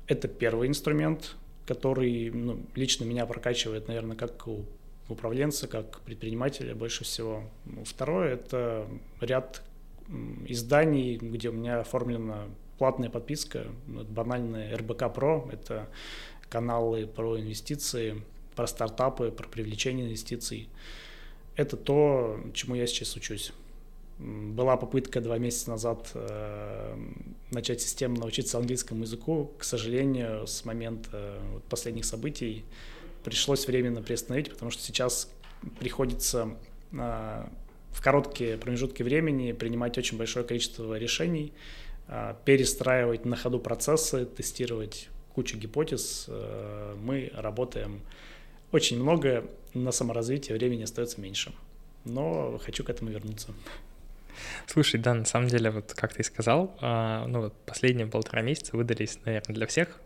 [0.07, 4.65] Это первый инструмент, который ну, лично меня прокачивает, наверное, как у
[5.09, 7.45] управленца, как предпринимателя больше всего.
[7.85, 8.87] Второе– это
[9.21, 9.63] ряд
[10.47, 12.45] изданий, где у меня оформлена
[12.79, 15.89] платная подписка, банальная РБК Про, это
[16.49, 18.23] каналы про инвестиции,
[18.55, 20.69] про стартапы, про привлечение инвестиций.
[21.57, 23.53] Это то, чему я сейчас учусь.
[24.19, 26.97] Была попытка два месяца назад э,
[27.51, 29.51] начать системно научиться английскому языку.
[29.59, 32.65] К сожалению, с момента э, последних событий
[33.25, 35.31] пришлось временно приостановить, потому что сейчас
[35.81, 36.57] приходится
[36.93, 37.47] э,
[37.91, 41.53] в короткие промежутки времени принимать очень большое количество решений,
[42.09, 46.27] э, перестраивать на ходу процессы, тестировать кучу гипотез.
[46.29, 48.01] Э, мы работаем
[48.73, 51.53] очень много, на саморазвитие времени остается меньше.
[52.05, 53.49] Но хочу к этому вернуться.
[54.67, 58.43] Слушай, да, на самом деле, вот как ты и сказал, а, ну вот последние полтора
[58.43, 60.01] месяца выдались, наверное, для всех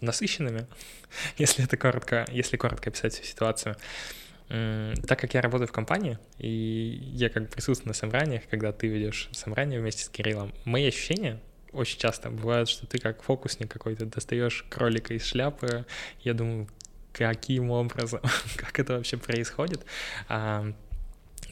[0.00, 0.66] насыщенными,
[1.38, 3.76] если это коротко, если коротко описать всю ситуацию.
[4.48, 8.88] Так как я работаю в компании, и я как бы присутствую на собраниях, когда ты
[8.88, 11.40] ведешь собрание вместе с Кириллом, мои ощущения
[11.72, 15.86] очень часто бывают, что ты как фокусник какой-то достаешь кролика из шляпы,
[16.22, 16.68] я думаю,
[17.12, 18.20] каким образом,
[18.56, 19.84] как это вообще происходит,
[20.28, 20.72] а,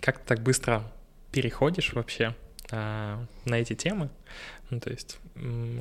[0.01, 0.91] как ты так быстро
[1.33, 2.35] переходишь вообще
[2.71, 4.11] а, на эти темы.
[4.71, 5.19] Ну, то есть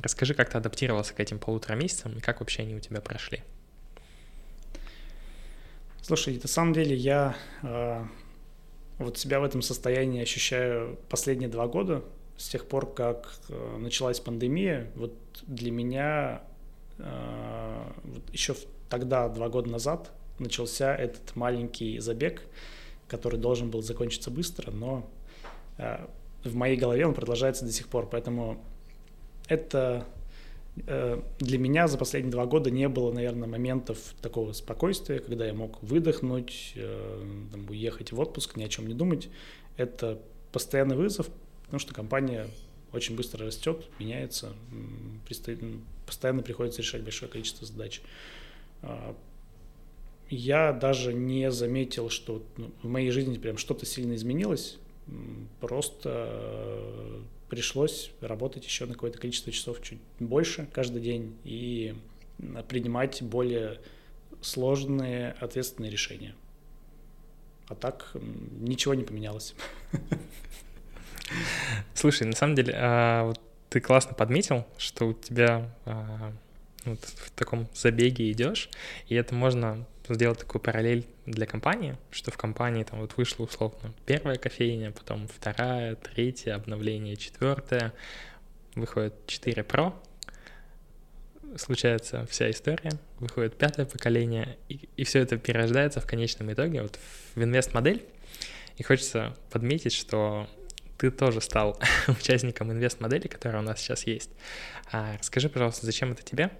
[0.02, 3.42] расскажи, как ты адаптировался к этим полутора месяцам и как вообще они у тебя прошли.
[6.00, 8.02] Слушай, на самом деле я э,
[8.98, 12.02] вот себя в этом состоянии ощущаю последние два года,
[12.38, 14.90] с тех пор, как э, началась пандемия.
[14.94, 15.12] Вот
[15.46, 16.42] для меня
[16.98, 18.54] э, вот еще
[18.88, 22.42] тогда, два года назад, начался этот маленький забег,
[23.06, 25.10] который должен был закончиться быстро, но
[25.78, 26.06] Э,
[26.44, 28.08] в моей голове он продолжается до сих пор.
[28.08, 28.62] Поэтому
[29.48, 30.06] это
[30.86, 35.54] э, для меня за последние два года не было, наверное, моментов такого спокойствия, когда я
[35.54, 39.28] мог выдохнуть, э, там, уехать в отпуск, ни о чем не думать.
[39.76, 40.20] Это
[40.52, 41.28] постоянный вызов,
[41.64, 42.48] потому что компания
[42.92, 44.54] очень быстро растет, меняется,
[46.06, 48.00] постоянно приходится решать большое количество задач.
[50.30, 54.78] Я даже не заметил, что ну, в моей жизни прям что-то сильно изменилось
[55.60, 61.94] просто э, пришлось работать еще на какое-то количество часов чуть больше каждый день и
[62.68, 63.80] принимать более
[64.40, 66.34] сложные, ответственные решения.
[67.68, 68.12] А так
[68.60, 69.54] ничего не поменялось.
[71.94, 76.32] Слушай, на самом деле, а, вот ты классно подметил, что у тебя а,
[76.84, 78.70] вот в таком забеге идешь,
[79.08, 83.92] и это можно сделать такую параллель для компании, что в компании там вот вышла условно
[84.06, 87.92] первая кофейня, потом вторая, третья, обновление четвертое,
[88.74, 89.94] выходит 4 Pro,
[91.56, 96.98] случается вся история, выходит пятое поколение, и, и все это перерождается в конечном итоге вот
[97.34, 98.04] в инвест-модель.
[98.76, 100.48] И хочется подметить, что
[100.98, 104.30] ты тоже стал участником инвест-модели, которая у нас сейчас есть.
[104.90, 106.50] А расскажи, пожалуйста, зачем это тебе?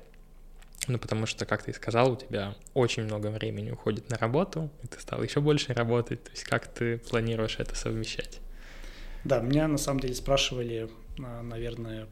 [0.88, 4.70] Ну, потому что, как ты и сказал, у тебя очень много времени уходит на работу,
[4.82, 6.24] и ты стал еще больше работать.
[6.24, 8.40] То есть как ты планируешь это совмещать?
[9.24, 12.08] Да, меня на самом деле спрашивали, а, наверное,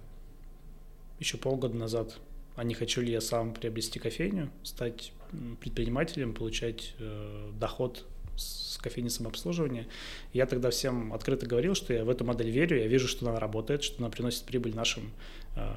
[1.18, 2.18] еще полгода назад,
[2.54, 5.12] а не хочу ли я сам приобрести кофейню, стать
[5.60, 8.04] предпринимателем, получать э, доход
[8.36, 9.86] с кофейни самообслуживания.
[10.32, 13.40] Я тогда всем открыто говорил, что я в эту модель верю, я вижу, что она
[13.40, 15.12] работает, что она приносит прибыль нашим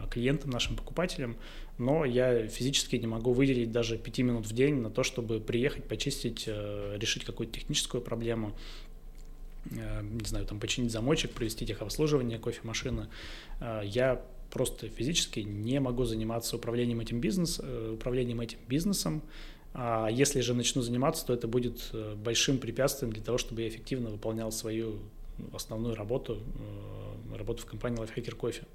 [0.10, 1.38] клиентам, нашим покупателям,
[1.80, 5.86] но я физически не могу выделить даже 5 минут в день на то, чтобы приехать,
[5.86, 8.54] почистить, э, решить какую-то техническую проблему,
[9.72, 13.08] э, не знаю, там починить замочек, провести техобслуживание кофемашины.
[13.62, 17.60] Э, я просто физически не могу заниматься управлением этим, бизнес,
[17.94, 19.22] управлением этим бизнесом.
[19.74, 24.10] А если же начну заниматься, то это будет большим препятствием для того, чтобы я эффективно
[24.10, 24.98] выполнял свою
[25.54, 26.42] основную работу,
[27.38, 28.66] работу в компании Lifehacker Coffee.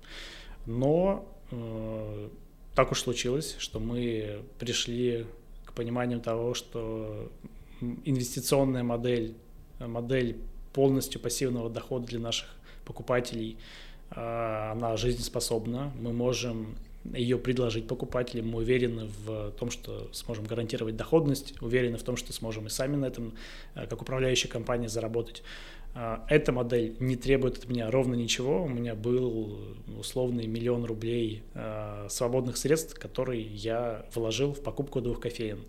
[0.66, 1.26] Но
[2.74, 5.26] так уж случилось, что мы пришли
[5.64, 7.30] к пониманию того, что
[8.04, 9.34] инвестиционная модель,
[9.78, 10.36] модель
[10.72, 12.48] полностью пассивного дохода для наших
[12.84, 13.56] покупателей,
[14.10, 15.92] а, она жизнеспособна.
[16.00, 16.76] Мы можем
[17.12, 18.48] ее предложить покупателям.
[18.48, 22.96] Мы уверены в том, что сможем гарантировать доходность, уверены в том, что сможем и сами
[22.96, 23.34] на этом,
[23.74, 25.42] э, как управляющая компания, заработать.
[25.94, 28.64] А, эта модель не требует от меня ровно ничего.
[28.64, 35.20] У меня был условный миллион рублей э, свободных средств, которые я вложил в покупку двух
[35.20, 35.64] кофеин.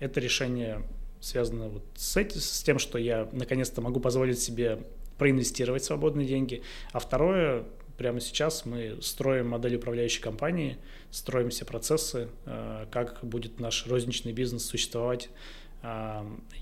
[0.00, 0.82] Это решение
[1.20, 4.80] связано вот с, этим, с тем, что я наконец-то могу позволить себе
[5.18, 6.62] проинвестировать свободные деньги.
[6.92, 7.64] А второе,
[7.96, 10.78] прямо сейчас мы строим модель управляющей компании,
[11.10, 15.28] строим все процессы, э, как будет наш розничный бизнес существовать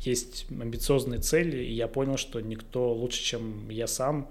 [0.00, 4.30] есть амбициозные цели, и я понял, что никто лучше, чем я сам,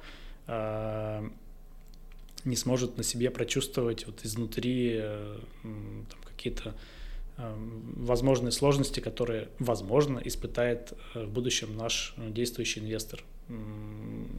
[2.46, 5.40] не сможет на себе прочувствовать вот изнутри э,
[6.24, 6.74] какие-то
[7.38, 13.24] возможные сложности, которые, возможно, испытает э, в будущем наш действующий инвестор.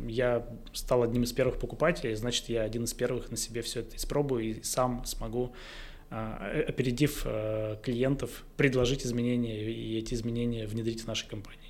[0.07, 3.97] Я стал одним из первых покупателей, значит, я один из первых на себе все это
[3.97, 5.55] испробую и сам смогу
[6.11, 11.69] опередив э, клиентов, предложить изменения и эти изменения внедрить в нашей компании.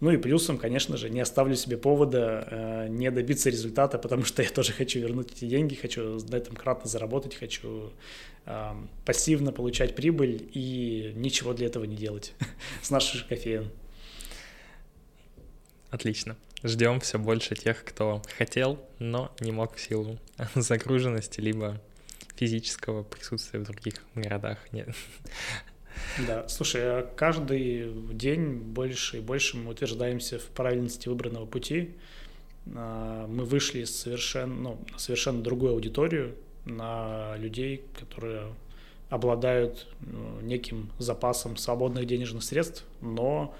[0.00, 4.42] Ну и плюсом, конечно же, не оставлю себе повода э, не добиться результата, потому что
[4.42, 7.92] я тоже хочу вернуть эти деньги, хочу на этом кратно заработать, хочу
[8.46, 8.72] э,
[9.04, 12.34] пассивно получать прибыль и ничего для этого не делать
[12.82, 13.70] с нашей кофеин.
[15.90, 16.36] Отлично.
[16.62, 20.18] Ждем все больше тех, кто хотел, но не мог в силу
[20.54, 21.80] загруженности, либо
[22.40, 24.88] физического присутствия в других городах нет.
[26.26, 31.90] Да, слушай, а каждый день больше и больше мы утверждаемся в правильности выбранного пути.
[32.74, 38.54] А, мы вышли совершенно, ну, совершенно другую аудиторию, на людей, которые
[39.08, 43.54] обладают ну, неким запасом свободных денежных средств, но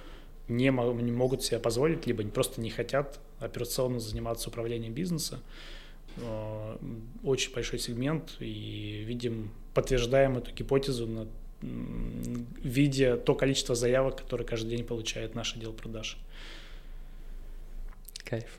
[0.48, 5.40] не могут себе позволить, либо просто не хотят операционно заниматься управлением бизнеса.
[6.18, 6.76] Э,
[7.22, 11.26] очень большой сегмент и видим, подтверждаем эту гипотезу на
[11.62, 16.16] видя то количество заявок, которые каждый день получает наш отдел продаж.
[18.24, 18.58] Кайф.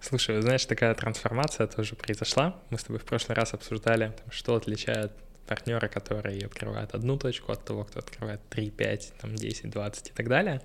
[0.00, 2.60] Слушай, знаешь, такая трансформация тоже произошла.
[2.70, 5.12] Мы с тобой в прошлый раз обсуждали, что отличает
[5.46, 10.12] партнера, который открывает одну точку, от того, кто открывает 3, 5, там, 10, 20 и
[10.12, 10.62] так далее.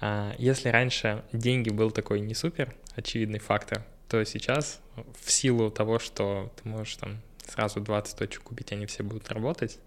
[0.00, 4.80] А если раньше деньги был такой не супер очевидный фактор, то сейчас
[5.20, 9.78] в силу того, что ты можешь там сразу 20 точек купить, они все будут работать,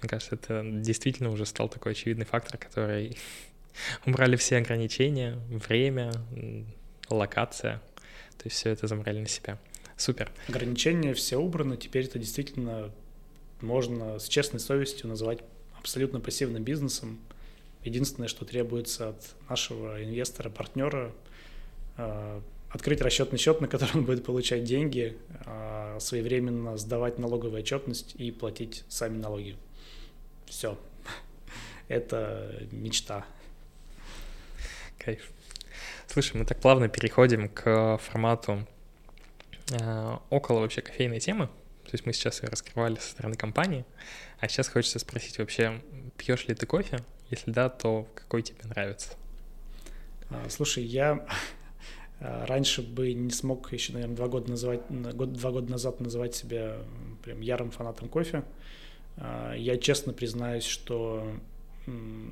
[0.00, 3.16] мне кажется, это действительно уже стал такой очевидный фактор, который
[4.06, 6.12] убрали все ограничения, время,
[7.08, 7.80] локация,
[8.38, 9.58] то есть все это забрали на себя.
[9.96, 10.32] Супер.
[10.48, 12.90] Ограничения все убраны, теперь это действительно
[13.60, 15.40] можно с честной совестью называть
[15.78, 17.20] абсолютно пассивным бизнесом.
[17.84, 21.12] Единственное, что требуется от нашего инвестора, партнера,
[21.96, 22.42] а,
[22.74, 28.30] открыть расчетный счет, на который он будет получать деньги, а, своевременно сдавать налоговую отчетность и
[28.30, 29.56] платить сами налоги.
[30.46, 30.78] Все.
[31.88, 33.24] Это мечта.
[34.98, 35.30] Кайф.
[36.08, 38.66] Слушай, мы так плавно переходим к формату
[39.70, 41.46] э, около вообще кофейной темы.
[41.84, 43.84] То есть мы сейчас ее раскрывали со стороны компании,
[44.40, 45.82] а сейчас хочется спросить вообще,
[46.16, 46.98] пьешь ли ты кофе?
[47.30, 49.14] Если да, то какой тебе нравится?
[50.30, 51.26] А, слушай, я
[52.20, 56.78] раньше бы не смог еще, наверное, два года, называть, год, два года назад называть себя
[57.22, 58.44] прям ярым фанатом кофе.
[59.16, 61.26] А, я честно признаюсь, что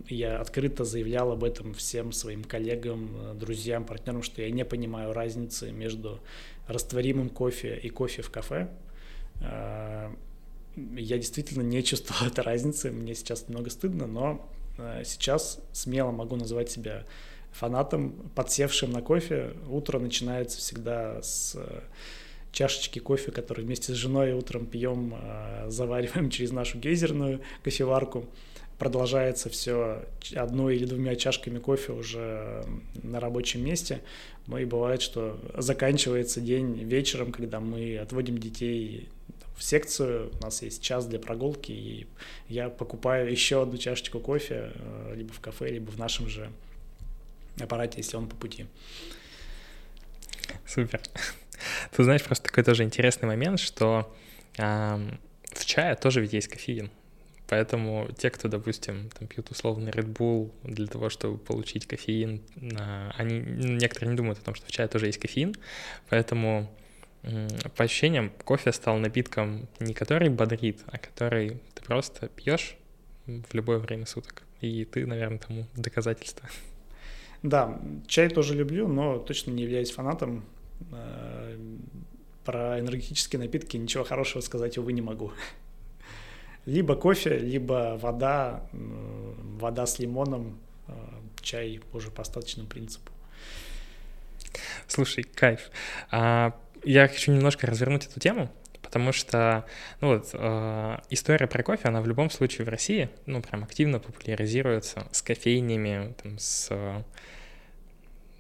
[0.09, 5.71] я открыто заявлял об этом всем своим коллегам, друзьям, партнерам, что я не понимаю разницы
[5.73, 6.21] между
[6.69, 8.71] растворимым кофе и кофе в кафе.
[9.43, 10.15] А,
[10.77, 14.49] я действительно не чувствовал этой разницы, мне сейчас немного стыдно, но
[15.05, 17.05] сейчас смело могу называть себя
[17.53, 19.53] фанатом, подсевшим на кофе.
[19.69, 21.81] Утро начинается всегда с э,
[22.51, 28.27] чашечки кофе, который вместе с женой утром пьем, э, завариваем через нашу гейзерную кофеварку.
[28.79, 32.65] Продолжается все одной или двумя чашками кофе уже
[33.03, 34.01] на рабочем месте.
[34.49, 39.09] Ну и бывает, что заканчивается день вечером, когда мы отводим детей
[39.57, 42.07] в секцию, у нас есть час для прогулки, и
[42.49, 46.51] я покупаю еще одну чашечку кофе э, либо в кафе, либо в нашем же
[47.61, 48.67] аппарате, если он по пути.
[50.67, 51.01] Супер.
[51.93, 54.15] Ты знаешь, просто такой тоже интересный момент, что
[54.59, 55.11] э,
[55.53, 56.91] в чае тоже ведь есть кофеин.
[57.53, 62.41] Поэтому те, кто, допустим, там пьют условный Red Bull для того, чтобы получить кофеин,
[63.19, 65.55] они некоторые не думают о том, что в чае тоже есть кофеин.
[66.09, 66.73] Поэтому
[67.77, 72.77] по ощущениям кофе стал напитком не который бодрит, а который ты просто пьешь
[73.27, 74.45] в любое время суток.
[74.63, 76.49] И ты, наверное, тому доказательство.
[77.43, 80.45] Да, чай тоже люблю, но точно не являюсь фанатом.
[80.93, 81.57] Э,
[82.45, 85.33] про энергетические напитки ничего хорошего сказать, увы, не могу.
[86.67, 90.93] Либо кофе, либо вода, вода с лимоном, э,
[91.41, 93.11] чай уже по остаточному принципу.
[94.87, 95.71] Слушай, кайф.
[96.11, 98.51] А, я хочу немножко развернуть эту тему,
[98.93, 99.65] потому что,
[100.03, 103.99] ну вот, э, история про кофе, она в любом случае в России, ну, прям активно
[103.99, 106.71] популяризируется с кофейнями, там, с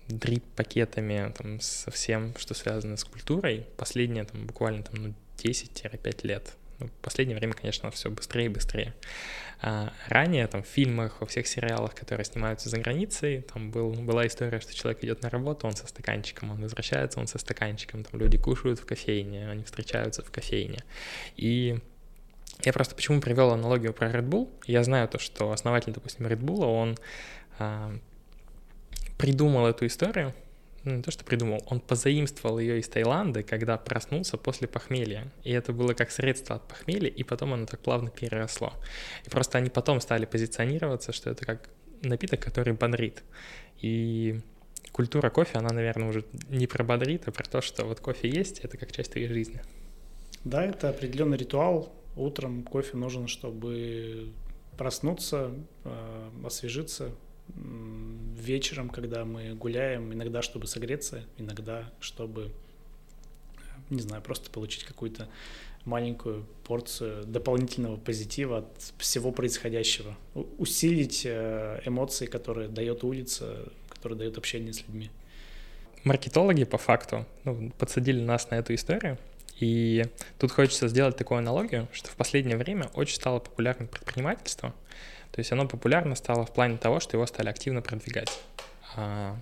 [0.08, 6.54] дрип-пакетами, там, со всем, что связано с культурой, последние, там, буквально, там, ну, 10-5 лет.
[6.82, 8.94] Ну, в последнее время, конечно, все быстрее и быстрее.
[9.60, 14.26] А ранее, там, в фильмах, во всех сериалах, которые снимаются за границей, там был, была
[14.26, 18.18] история, что человек идет на работу, он со стаканчиком, он возвращается, он со стаканчиком, там
[18.18, 20.82] люди кушают в кофейне, они встречаются в кофейне.
[21.36, 21.78] И
[22.64, 24.48] я просто почему привел аналогию про Red Bull?
[24.66, 26.98] Я знаю то, что основатель, допустим, Red Bull, он
[27.60, 27.96] а,
[29.18, 30.34] придумал эту историю,
[30.84, 35.32] ну, не то, что придумал, он позаимствовал ее из Таиланда, когда проснулся после похмелья.
[35.44, 38.72] И это было как средство от похмелья, и потом оно так плавно переросло.
[39.24, 41.70] И просто они потом стали позиционироваться, что это как
[42.02, 43.22] напиток, который бодрит.
[43.80, 44.40] И
[44.90, 48.60] культура кофе, она, наверное, уже не про бодрит, а про то, что вот кофе есть,
[48.60, 49.62] это как часть твоей жизни.
[50.44, 51.92] Да, это определенный ритуал.
[52.16, 54.32] Утром кофе нужен, чтобы
[54.76, 55.52] проснуться,
[55.84, 57.12] э, освежиться,
[58.42, 62.50] вечером, когда мы гуляем, иногда чтобы согреться, иногда чтобы,
[63.90, 65.28] не знаю, просто получить какую-то
[65.84, 70.16] маленькую порцию дополнительного позитива от всего происходящего,
[70.58, 75.10] усилить э, эмоции, которые дает улица, которые дает общение с людьми.
[76.04, 79.18] Маркетологи по факту ну, подсадили нас на эту историю,
[79.60, 80.04] и
[80.38, 84.74] тут хочется сделать такую аналогию, что в последнее время очень стало популярным предпринимательство,
[85.32, 88.30] то есть оно популярно стало в плане того, что его стали активно продвигать
[88.94, 89.38] а,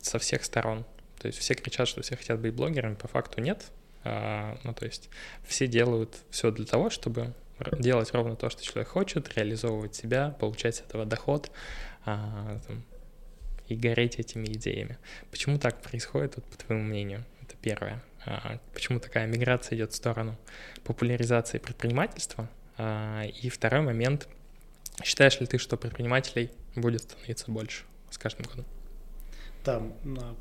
[0.00, 0.86] со всех сторон.
[1.20, 3.66] То есть все кричат, что все хотят быть блогерами, по факту нет.
[4.04, 5.10] А, ну, то есть
[5.46, 7.34] все делают все для того, чтобы
[7.78, 11.50] делать ровно то, что человек хочет, реализовывать себя, получать с этого доход
[12.06, 12.58] а,
[13.66, 14.96] и гореть этими идеями.
[15.30, 17.22] Почему так происходит, вот, по твоему мнению?
[17.42, 18.02] Это первое.
[18.72, 20.38] Почему такая миграция идет в сторону
[20.84, 22.48] популяризации предпринимательства?
[22.78, 24.28] И второй момент—
[25.02, 28.64] Считаешь ли ты, что предпринимателей будет становиться больше с каждым годом?
[29.64, 29.82] Да,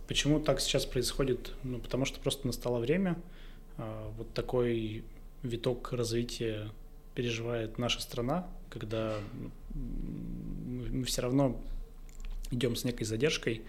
[0.07, 1.53] почему так сейчас происходит?
[1.63, 3.21] Ну, потому что просто настало время,
[3.77, 5.03] а, вот такой
[5.43, 6.71] виток развития
[7.13, 9.17] переживает наша страна, когда
[9.73, 11.59] мы все равно
[12.51, 13.63] идем с некой задержкой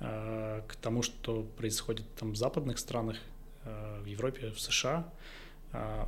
[0.00, 3.16] а, к тому, что происходит там в западных странах,
[3.64, 5.10] а, в Европе, в США.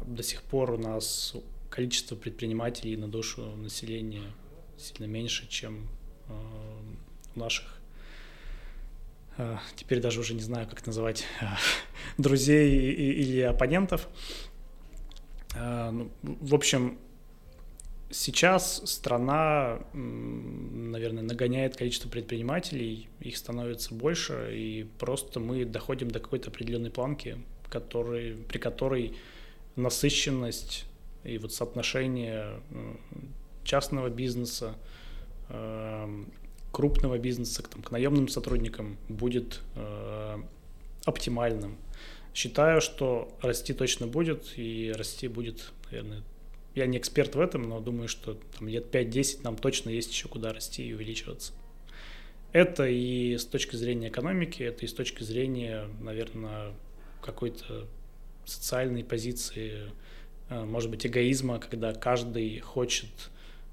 [0.06, 1.36] До сих пор у нас
[1.72, 4.30] количество предпринимателей на душу населения
[4.76, 5.88] сильно меньше, чем
[6.28, 6.32] э,
[7.34, 7.80] у наших
[9.38, 11.46] э, теперь даже уже не знаю, как называть э,
[12.18, 14.08] друзей или оппонентов.
[15.54, 16.98] Ну, в общем,
[18.10, 26.48] сейчас страна, наверное, нагоняет количество предпринимателей, их становится больше, и просто мы доходим до какой-то
[26.48, 27.36] определенной планки,
[27.68, 29.14] который, при которой
[29.76, 30.86] насыщенность
[31.24, 32.60] и вот соотношение
[33.64, 34.74] частного бизнеса,
[35.48, 36.32] эм,
[36.72, 40.42] крупного бизнеса там, к наемным сотрудникам будет э,
[41.04, 41.76] оптимальным.
[42.34, 46.22] Считаю, что расти точно будет, и расти будет, наверное,
[46.74, 50.28] я не эксперт в этом, но думаю, что там, лет 5-10 нам точно есть еще
[50.28, 51.52] куда расти и увеличиваться.
[52.52, 56.72] Это и с точки зрения экономики, это и с точки зрения, наверное,
[57.22, 57.86] какой-то
[58.44, 59.90] социальной позиции
[60.64, 63.11] может быть, эгоизма, когда каждый хочет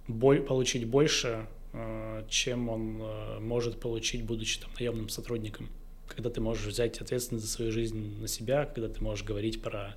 [0.07, 5.69] боль, получить больше, э, чем он э, может получить, будучи там, наемным сотрудником.
[6.07, 9.95] Когда ты можешь взять ответственность за свою жизнь на себя, когда ты можешь говорить про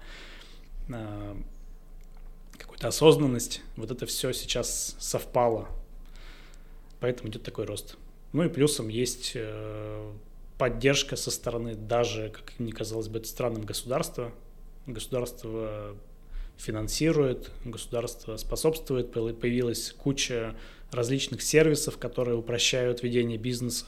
[2.59, 5.69] какую-то осознанность, вот это все сейчас совпало.
[7.01, 7.97] Поэтому идет такой рост.
[8.33, 9.37] Ну и плюсом есть
[10.59, 14.33] поддержка со стороны даже, как мне казалось бы, странным государства.
[14.87, 15.97] Государство
[16.59, 20.55] финансирует, государство способствует, появилась куча
[20.91, 23.87] различных сервисов, которые упрощают ведение бизнеса.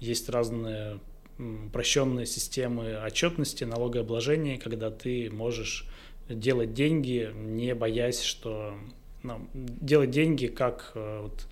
[0.00, 1.00] Есть разные
[1.38, 5.86] упрощенные системы отчетности, налогообложения, когда ты можешь
[6.28, 8.74] делать деньги, не боясь, что
[9.22, 11.46] ну, делать деньги как э, вот,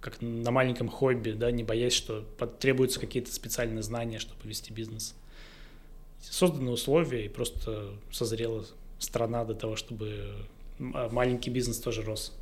[0.00, 5.14] как на маленьком хобби, да, не боясь, что потребуются какие-то специальные знания, чтобы вести бизнес.
[6.20, 8.64] Созданы условия и просто созрела
[8.98, 10.46] страна для того, чтобы
[10.78, 12.36] а, маленький бизнес тоже рос.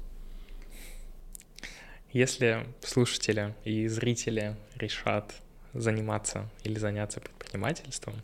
[2.12, 5.34] Если слушатели и зрители решат
[5.74, 8.14] заниматься или заняться предпринимательством,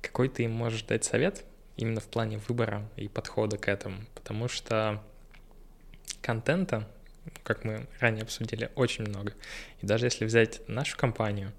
[0.00, 1.44] какой ты им можешь дать совет
[1.76, 4.02] именно в плане выбора и подхода к этому?
[4.14, 5.02] Потому что
[6.22, 6.88] контента,
[7.42, 9.34] как мы ранее обсудили, очень много.
[9.82, 11.52] И даже если взять нашу компанию,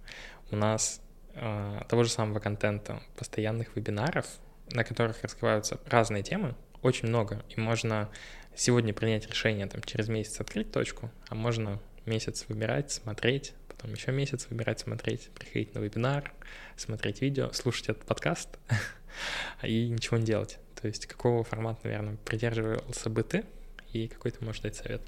[0.52, 1.02] у нас
[1.36, 4.26] э, того же самого контента, постоянных вебинаров,
[4.72, 7.44] на которых раскрываются разные темы, очень много.
[7.50, 8.10] И можно
[8.56, 14.12] сегодня принять решение, там, через месяц открыть точку, а можно месяц выбирать, смотреть, потом еще
[14.12, 16.34] месяц выбирать, смотреть, приходить на вебинар,
[16.78, 18.50] смотреть видео, слушать этот подкаст
[19.64, 20.60] и ничего не делать.
[20.80, 23.46] То есть какого формата, наверное, придерживался бы ты
[23.92, 25.02] и какой ты можешь дать совет?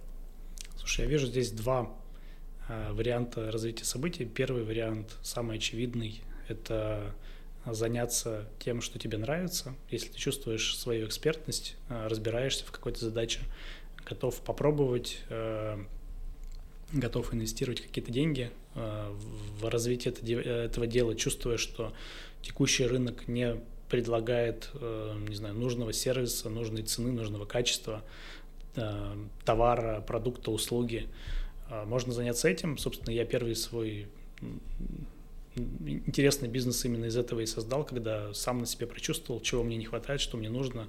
[0.77, 1.93] Слушай, я вижу здесь два
[2.69, 4.25] э, варианта развития событий.
[4.25, 7.13] Первый вариант, самый очевидный, это
[7.71, 9.75] заняться тем, что тебе нравится.
[9.89, 13.39] Если ты чувствуешь свою экспертность, э, разбираешься в какой-то задаче,
[14.05, 15.77] готов попробовать, э,
[16.93, 19.15] готов инвестировать какие-то деньги э,
[19.59, 21.93] в развитие этого дела, чувствуя, что
[22.41, 23.57] текущий рынок не
[23.89, 24.69] предлагает,
[25.29, 28.03] не знаю, нужного сервиса, нужной цены, нужного качества,
[29.45, 31.07] товара, продукта, услуги.
[31.85, 32.77] Можно заняться этим.
[32.77, 34.07] Собственно, я первый свой
[35.57, 39.85] интересный бизнес именно из этого и создал, когда сам на себе прочувствовал, чего мне не
[39.85, 40.87] хватает, что мне нужно,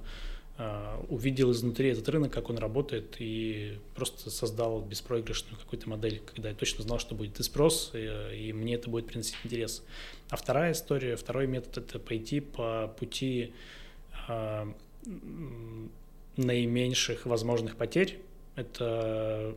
[0.57, 6.49] а, увидел изнутри этот рынок, как он работает, и просто создал беспроигрышную какую-то модель, когда
[6.49, 9.83] я точно знал, что будет и спрос, и, и мне это будет приносить интерес.
[10.29, 13.53] А вторая история, второй метод— это пойти по пути
[14.27, 14.73] э,
[16.35, 18.19] наименьших возможных потерь,
[18.57, 19.55] это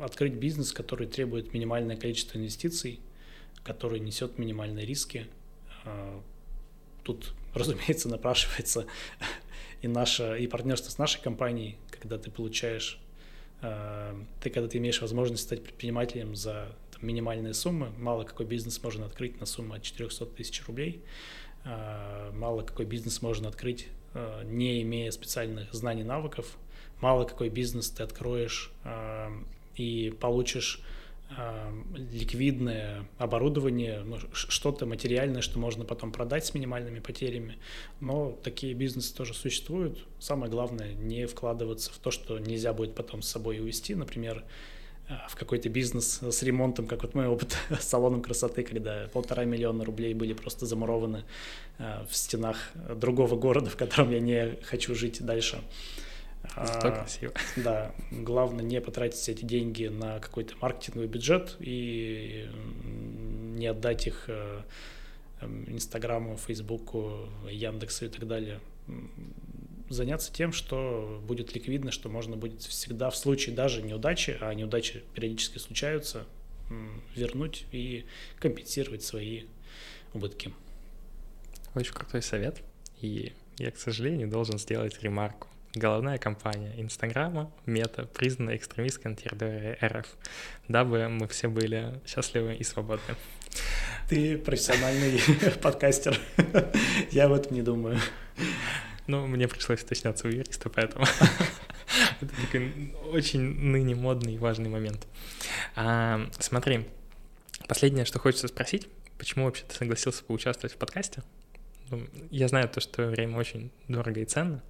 [0.00, 2.98] открыть бизнес, который требует минимальное количество инвестиций,
[3.64, 5.26] который несет минимальные риски.
[5.84, 6.20] А,
[7.02, 8.86] тут, разумеется, напрашивается
[9.82, 12.98] и наша, и партнерство с нашей компанией, когда ты получаешь,
[13.62, 18.82] а, ты когда ты имеешь возможность стать предпринимателем за там, минимальные суммы, мало какой бизнес
[18.82, 21.02] можно открыть на сумму от 400 тысяч рублей,
[21.64, 23.88] а, мало какой бизнес можно открыть,
[24.44, 26.58] не имея специальных знаний, навыков,
[27.00, 28.72] мало какой бизнес ты откроешь
[29.76, 30.82] и получишь
[31.94, 37.56] ликвидное оборудование, ну, что-то материальное, что можно потом продать с минимальными потерями.
[38.00, 40.06] Но такие бизнесы тоже существуют.
[40.18, 43.94] Самое главное не вкладываться в то, что нельзя будет потом с собой увезти.
[43.94, 44.44] Например,
[45.08, 49.44] а, в какой-то бизнес с ремонтом, как вот мой опыт с салоном красоты, когда полтора
[49.44, 51.24] миллиона рублей были просто замурованы
[51.78, 55.62] а, в стенах другого города, в котором я не хочу жить дальше.
[56.56, 57.32] Зато а, красиво.
[57.56, 62.48] Да, главное не потратить эти деньги на какой-то маркетинговый бюджет и
[63.56, 64.62] не отдать их э,
[65.42, 68.60] Инстаграму, Фейсбуку, Яндексу и так далее.
[69.88, 75.02] Заняться тем, что будет ликвидно, что можно будет всегда в случае даже неудачи, а неудачи
[75.14, 76.26] периодически случаются,
[77.16, 78.06] вернуть и
[78.38, 79.44] компенсировать свои
[80.14, 80.52] убытки.
[81.74, 82.62] Очень крутой совет.
[83.00, 85.49] И я, к сожалению, должен сделать ремарку.
[85.74, 90.06] Головная компания Инстаграма, Мета, признана экстремистской на территории РФ,
[90.66, 93.14] дабы мы все были счастливы и свободны.
[94.08, 95.20] Ты профессиональный
[95.62, 96.18] подкастер.
[97.12, 97.98] Я в этом не думаю.
[99.06, 101.04] Ну, мне пришлось уточняться у юриста, поэтому
[102.20, 105.06] это такой очень ныне модный и важный момент.
[105.76, 106.88] А, смотри,
[107.68, 111.22] последнее, что хочется спросить, почему вообще ты согласился поучаствовать в подкасте?
[111.90, 114.62] Ну, я знаю то, что время очень дорого и ценно,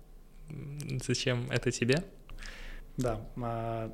[1.05, 2.05] Зачем это тебе?
[2.97, 3.93] Да, а,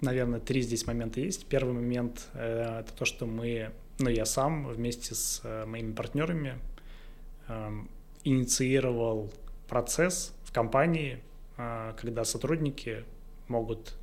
[0.00, 1.46] наверное, три здесь момента есть.
[1.46, 6.58] Первый момент э,— это то, что мы, ну, я сам вместе с э, моими партнерами
[7.48, 7.90] эм,
[8.22, 9.32] инициировал
[9.68, 11.20] процесс в компании,
[11.56, 13.04] э, когда сотрудники
[13.48, 13.94] могут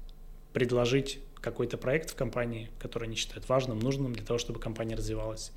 [0.54, 5.52] предложить какой-то проект в компании, который они считают важным, нужным для того, чтобы компания развивалась.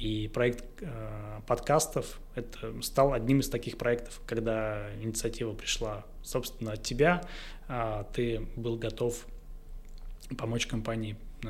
[0.00, 6.82] И проект э, подкастов это стал одним из таких проектов, когда инициатива пришла, собственно, от
[6.82, 7.22] тебя,
[7.68, 9.26] э, ты был готов
[10.38, 11.48] помочь компании э,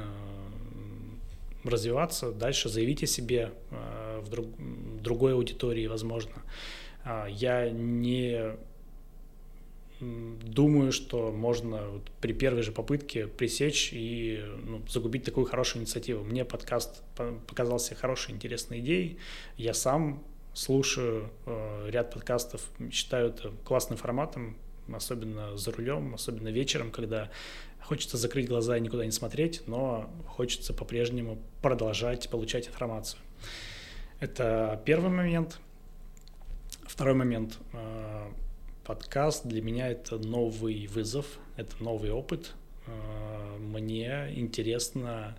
[1.63, 4.49] развиваться, дальше заявить о себе э, в друг,
[5.01, 6.43] другой аудитории, возможно.
[7.05, 8.57] Э, я не
[10.01, 16.25] думаю, что можно вот при первой же попытке пресечь и ну, загубить такую хорошую инициативу.
[16.25, 17.03] Мне подкаст
[17.47, 19.19] показался хорошей, интересной идеей.
[19.57, 20.25] Я сам
[20.55, 24.57] слушаю э, ряд подкастов, считаю это классным форматом,
[24.93, 27.31] особенно за рулем, особенно вечером, когда
[27.83, 33.21] хочется закрыть глаза и никуда не смотреть, но хочется по-прежнему продолжать получать информацию.
[34.19, 35.59] Это первый момент.
[36.87, 37.59] Второй момент.
[37.73, 38.31] Э,
[38.91, 42.55] подкаст для меня это новый вызов, это новый опыт.
[42.89, 45.37] А, мне интересно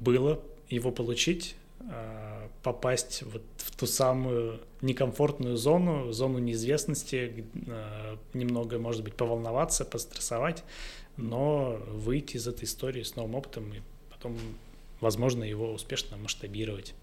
[0.00, 0.40] было
[0.70, 1.56] его получить,
[1.90, 9.84] а, попасть вот в ту самую некомфортную зону, зону неизвестности, а, немного, может быть, поволноваться,
[9.84, 10.64] пострессовать,
[11.18, 14.38] но выйти из этой истории с новым опытом и потом,
[15.04, 16.94] возможно, его успешно масштабировать.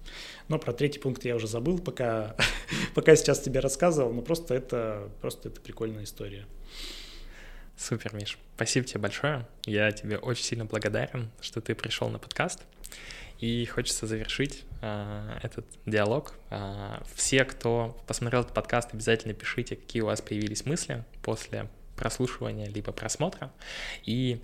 [0.49, 2.35] Но про третий пункт я уже забыл, пока,
[2.95, 6.45] пока сейчас тебе рассказывал, но просто это, просто это прикольная история.
[7.77, 8.37] Супер, Миш.
[8.55, 9.47] Спасибо тебе большое.
[9.65, 12.61] Я тебе очень сильно благодарен, что ты пришел на подкаст.
[13.39, 16.33] И хочется завершить э, этот диалог.
[16.49, 22.67] Э, все, кто посмотрел этот подкаст, обязательно пишите, какие у вас появились мысли после прослушивания
[22.67, 23.51] либо просмотра.
[24.05, 24.41] И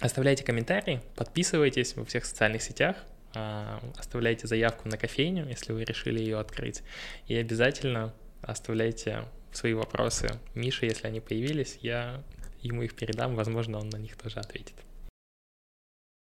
[0.00, 2.96] оставляйте комментарии, подписывайтесь во всех социальных сетях,
[3.34, 6.82] э, оставляйте заявку на кофейню, если вы решили ее открыть.
[7.26, 11.78] И обязательно оставляйте свои вопросы Мише, если они появились.
[11.80, 12.22] Я
[12.60, 14.74] ему их передам, возможно, он на них тоже ответит.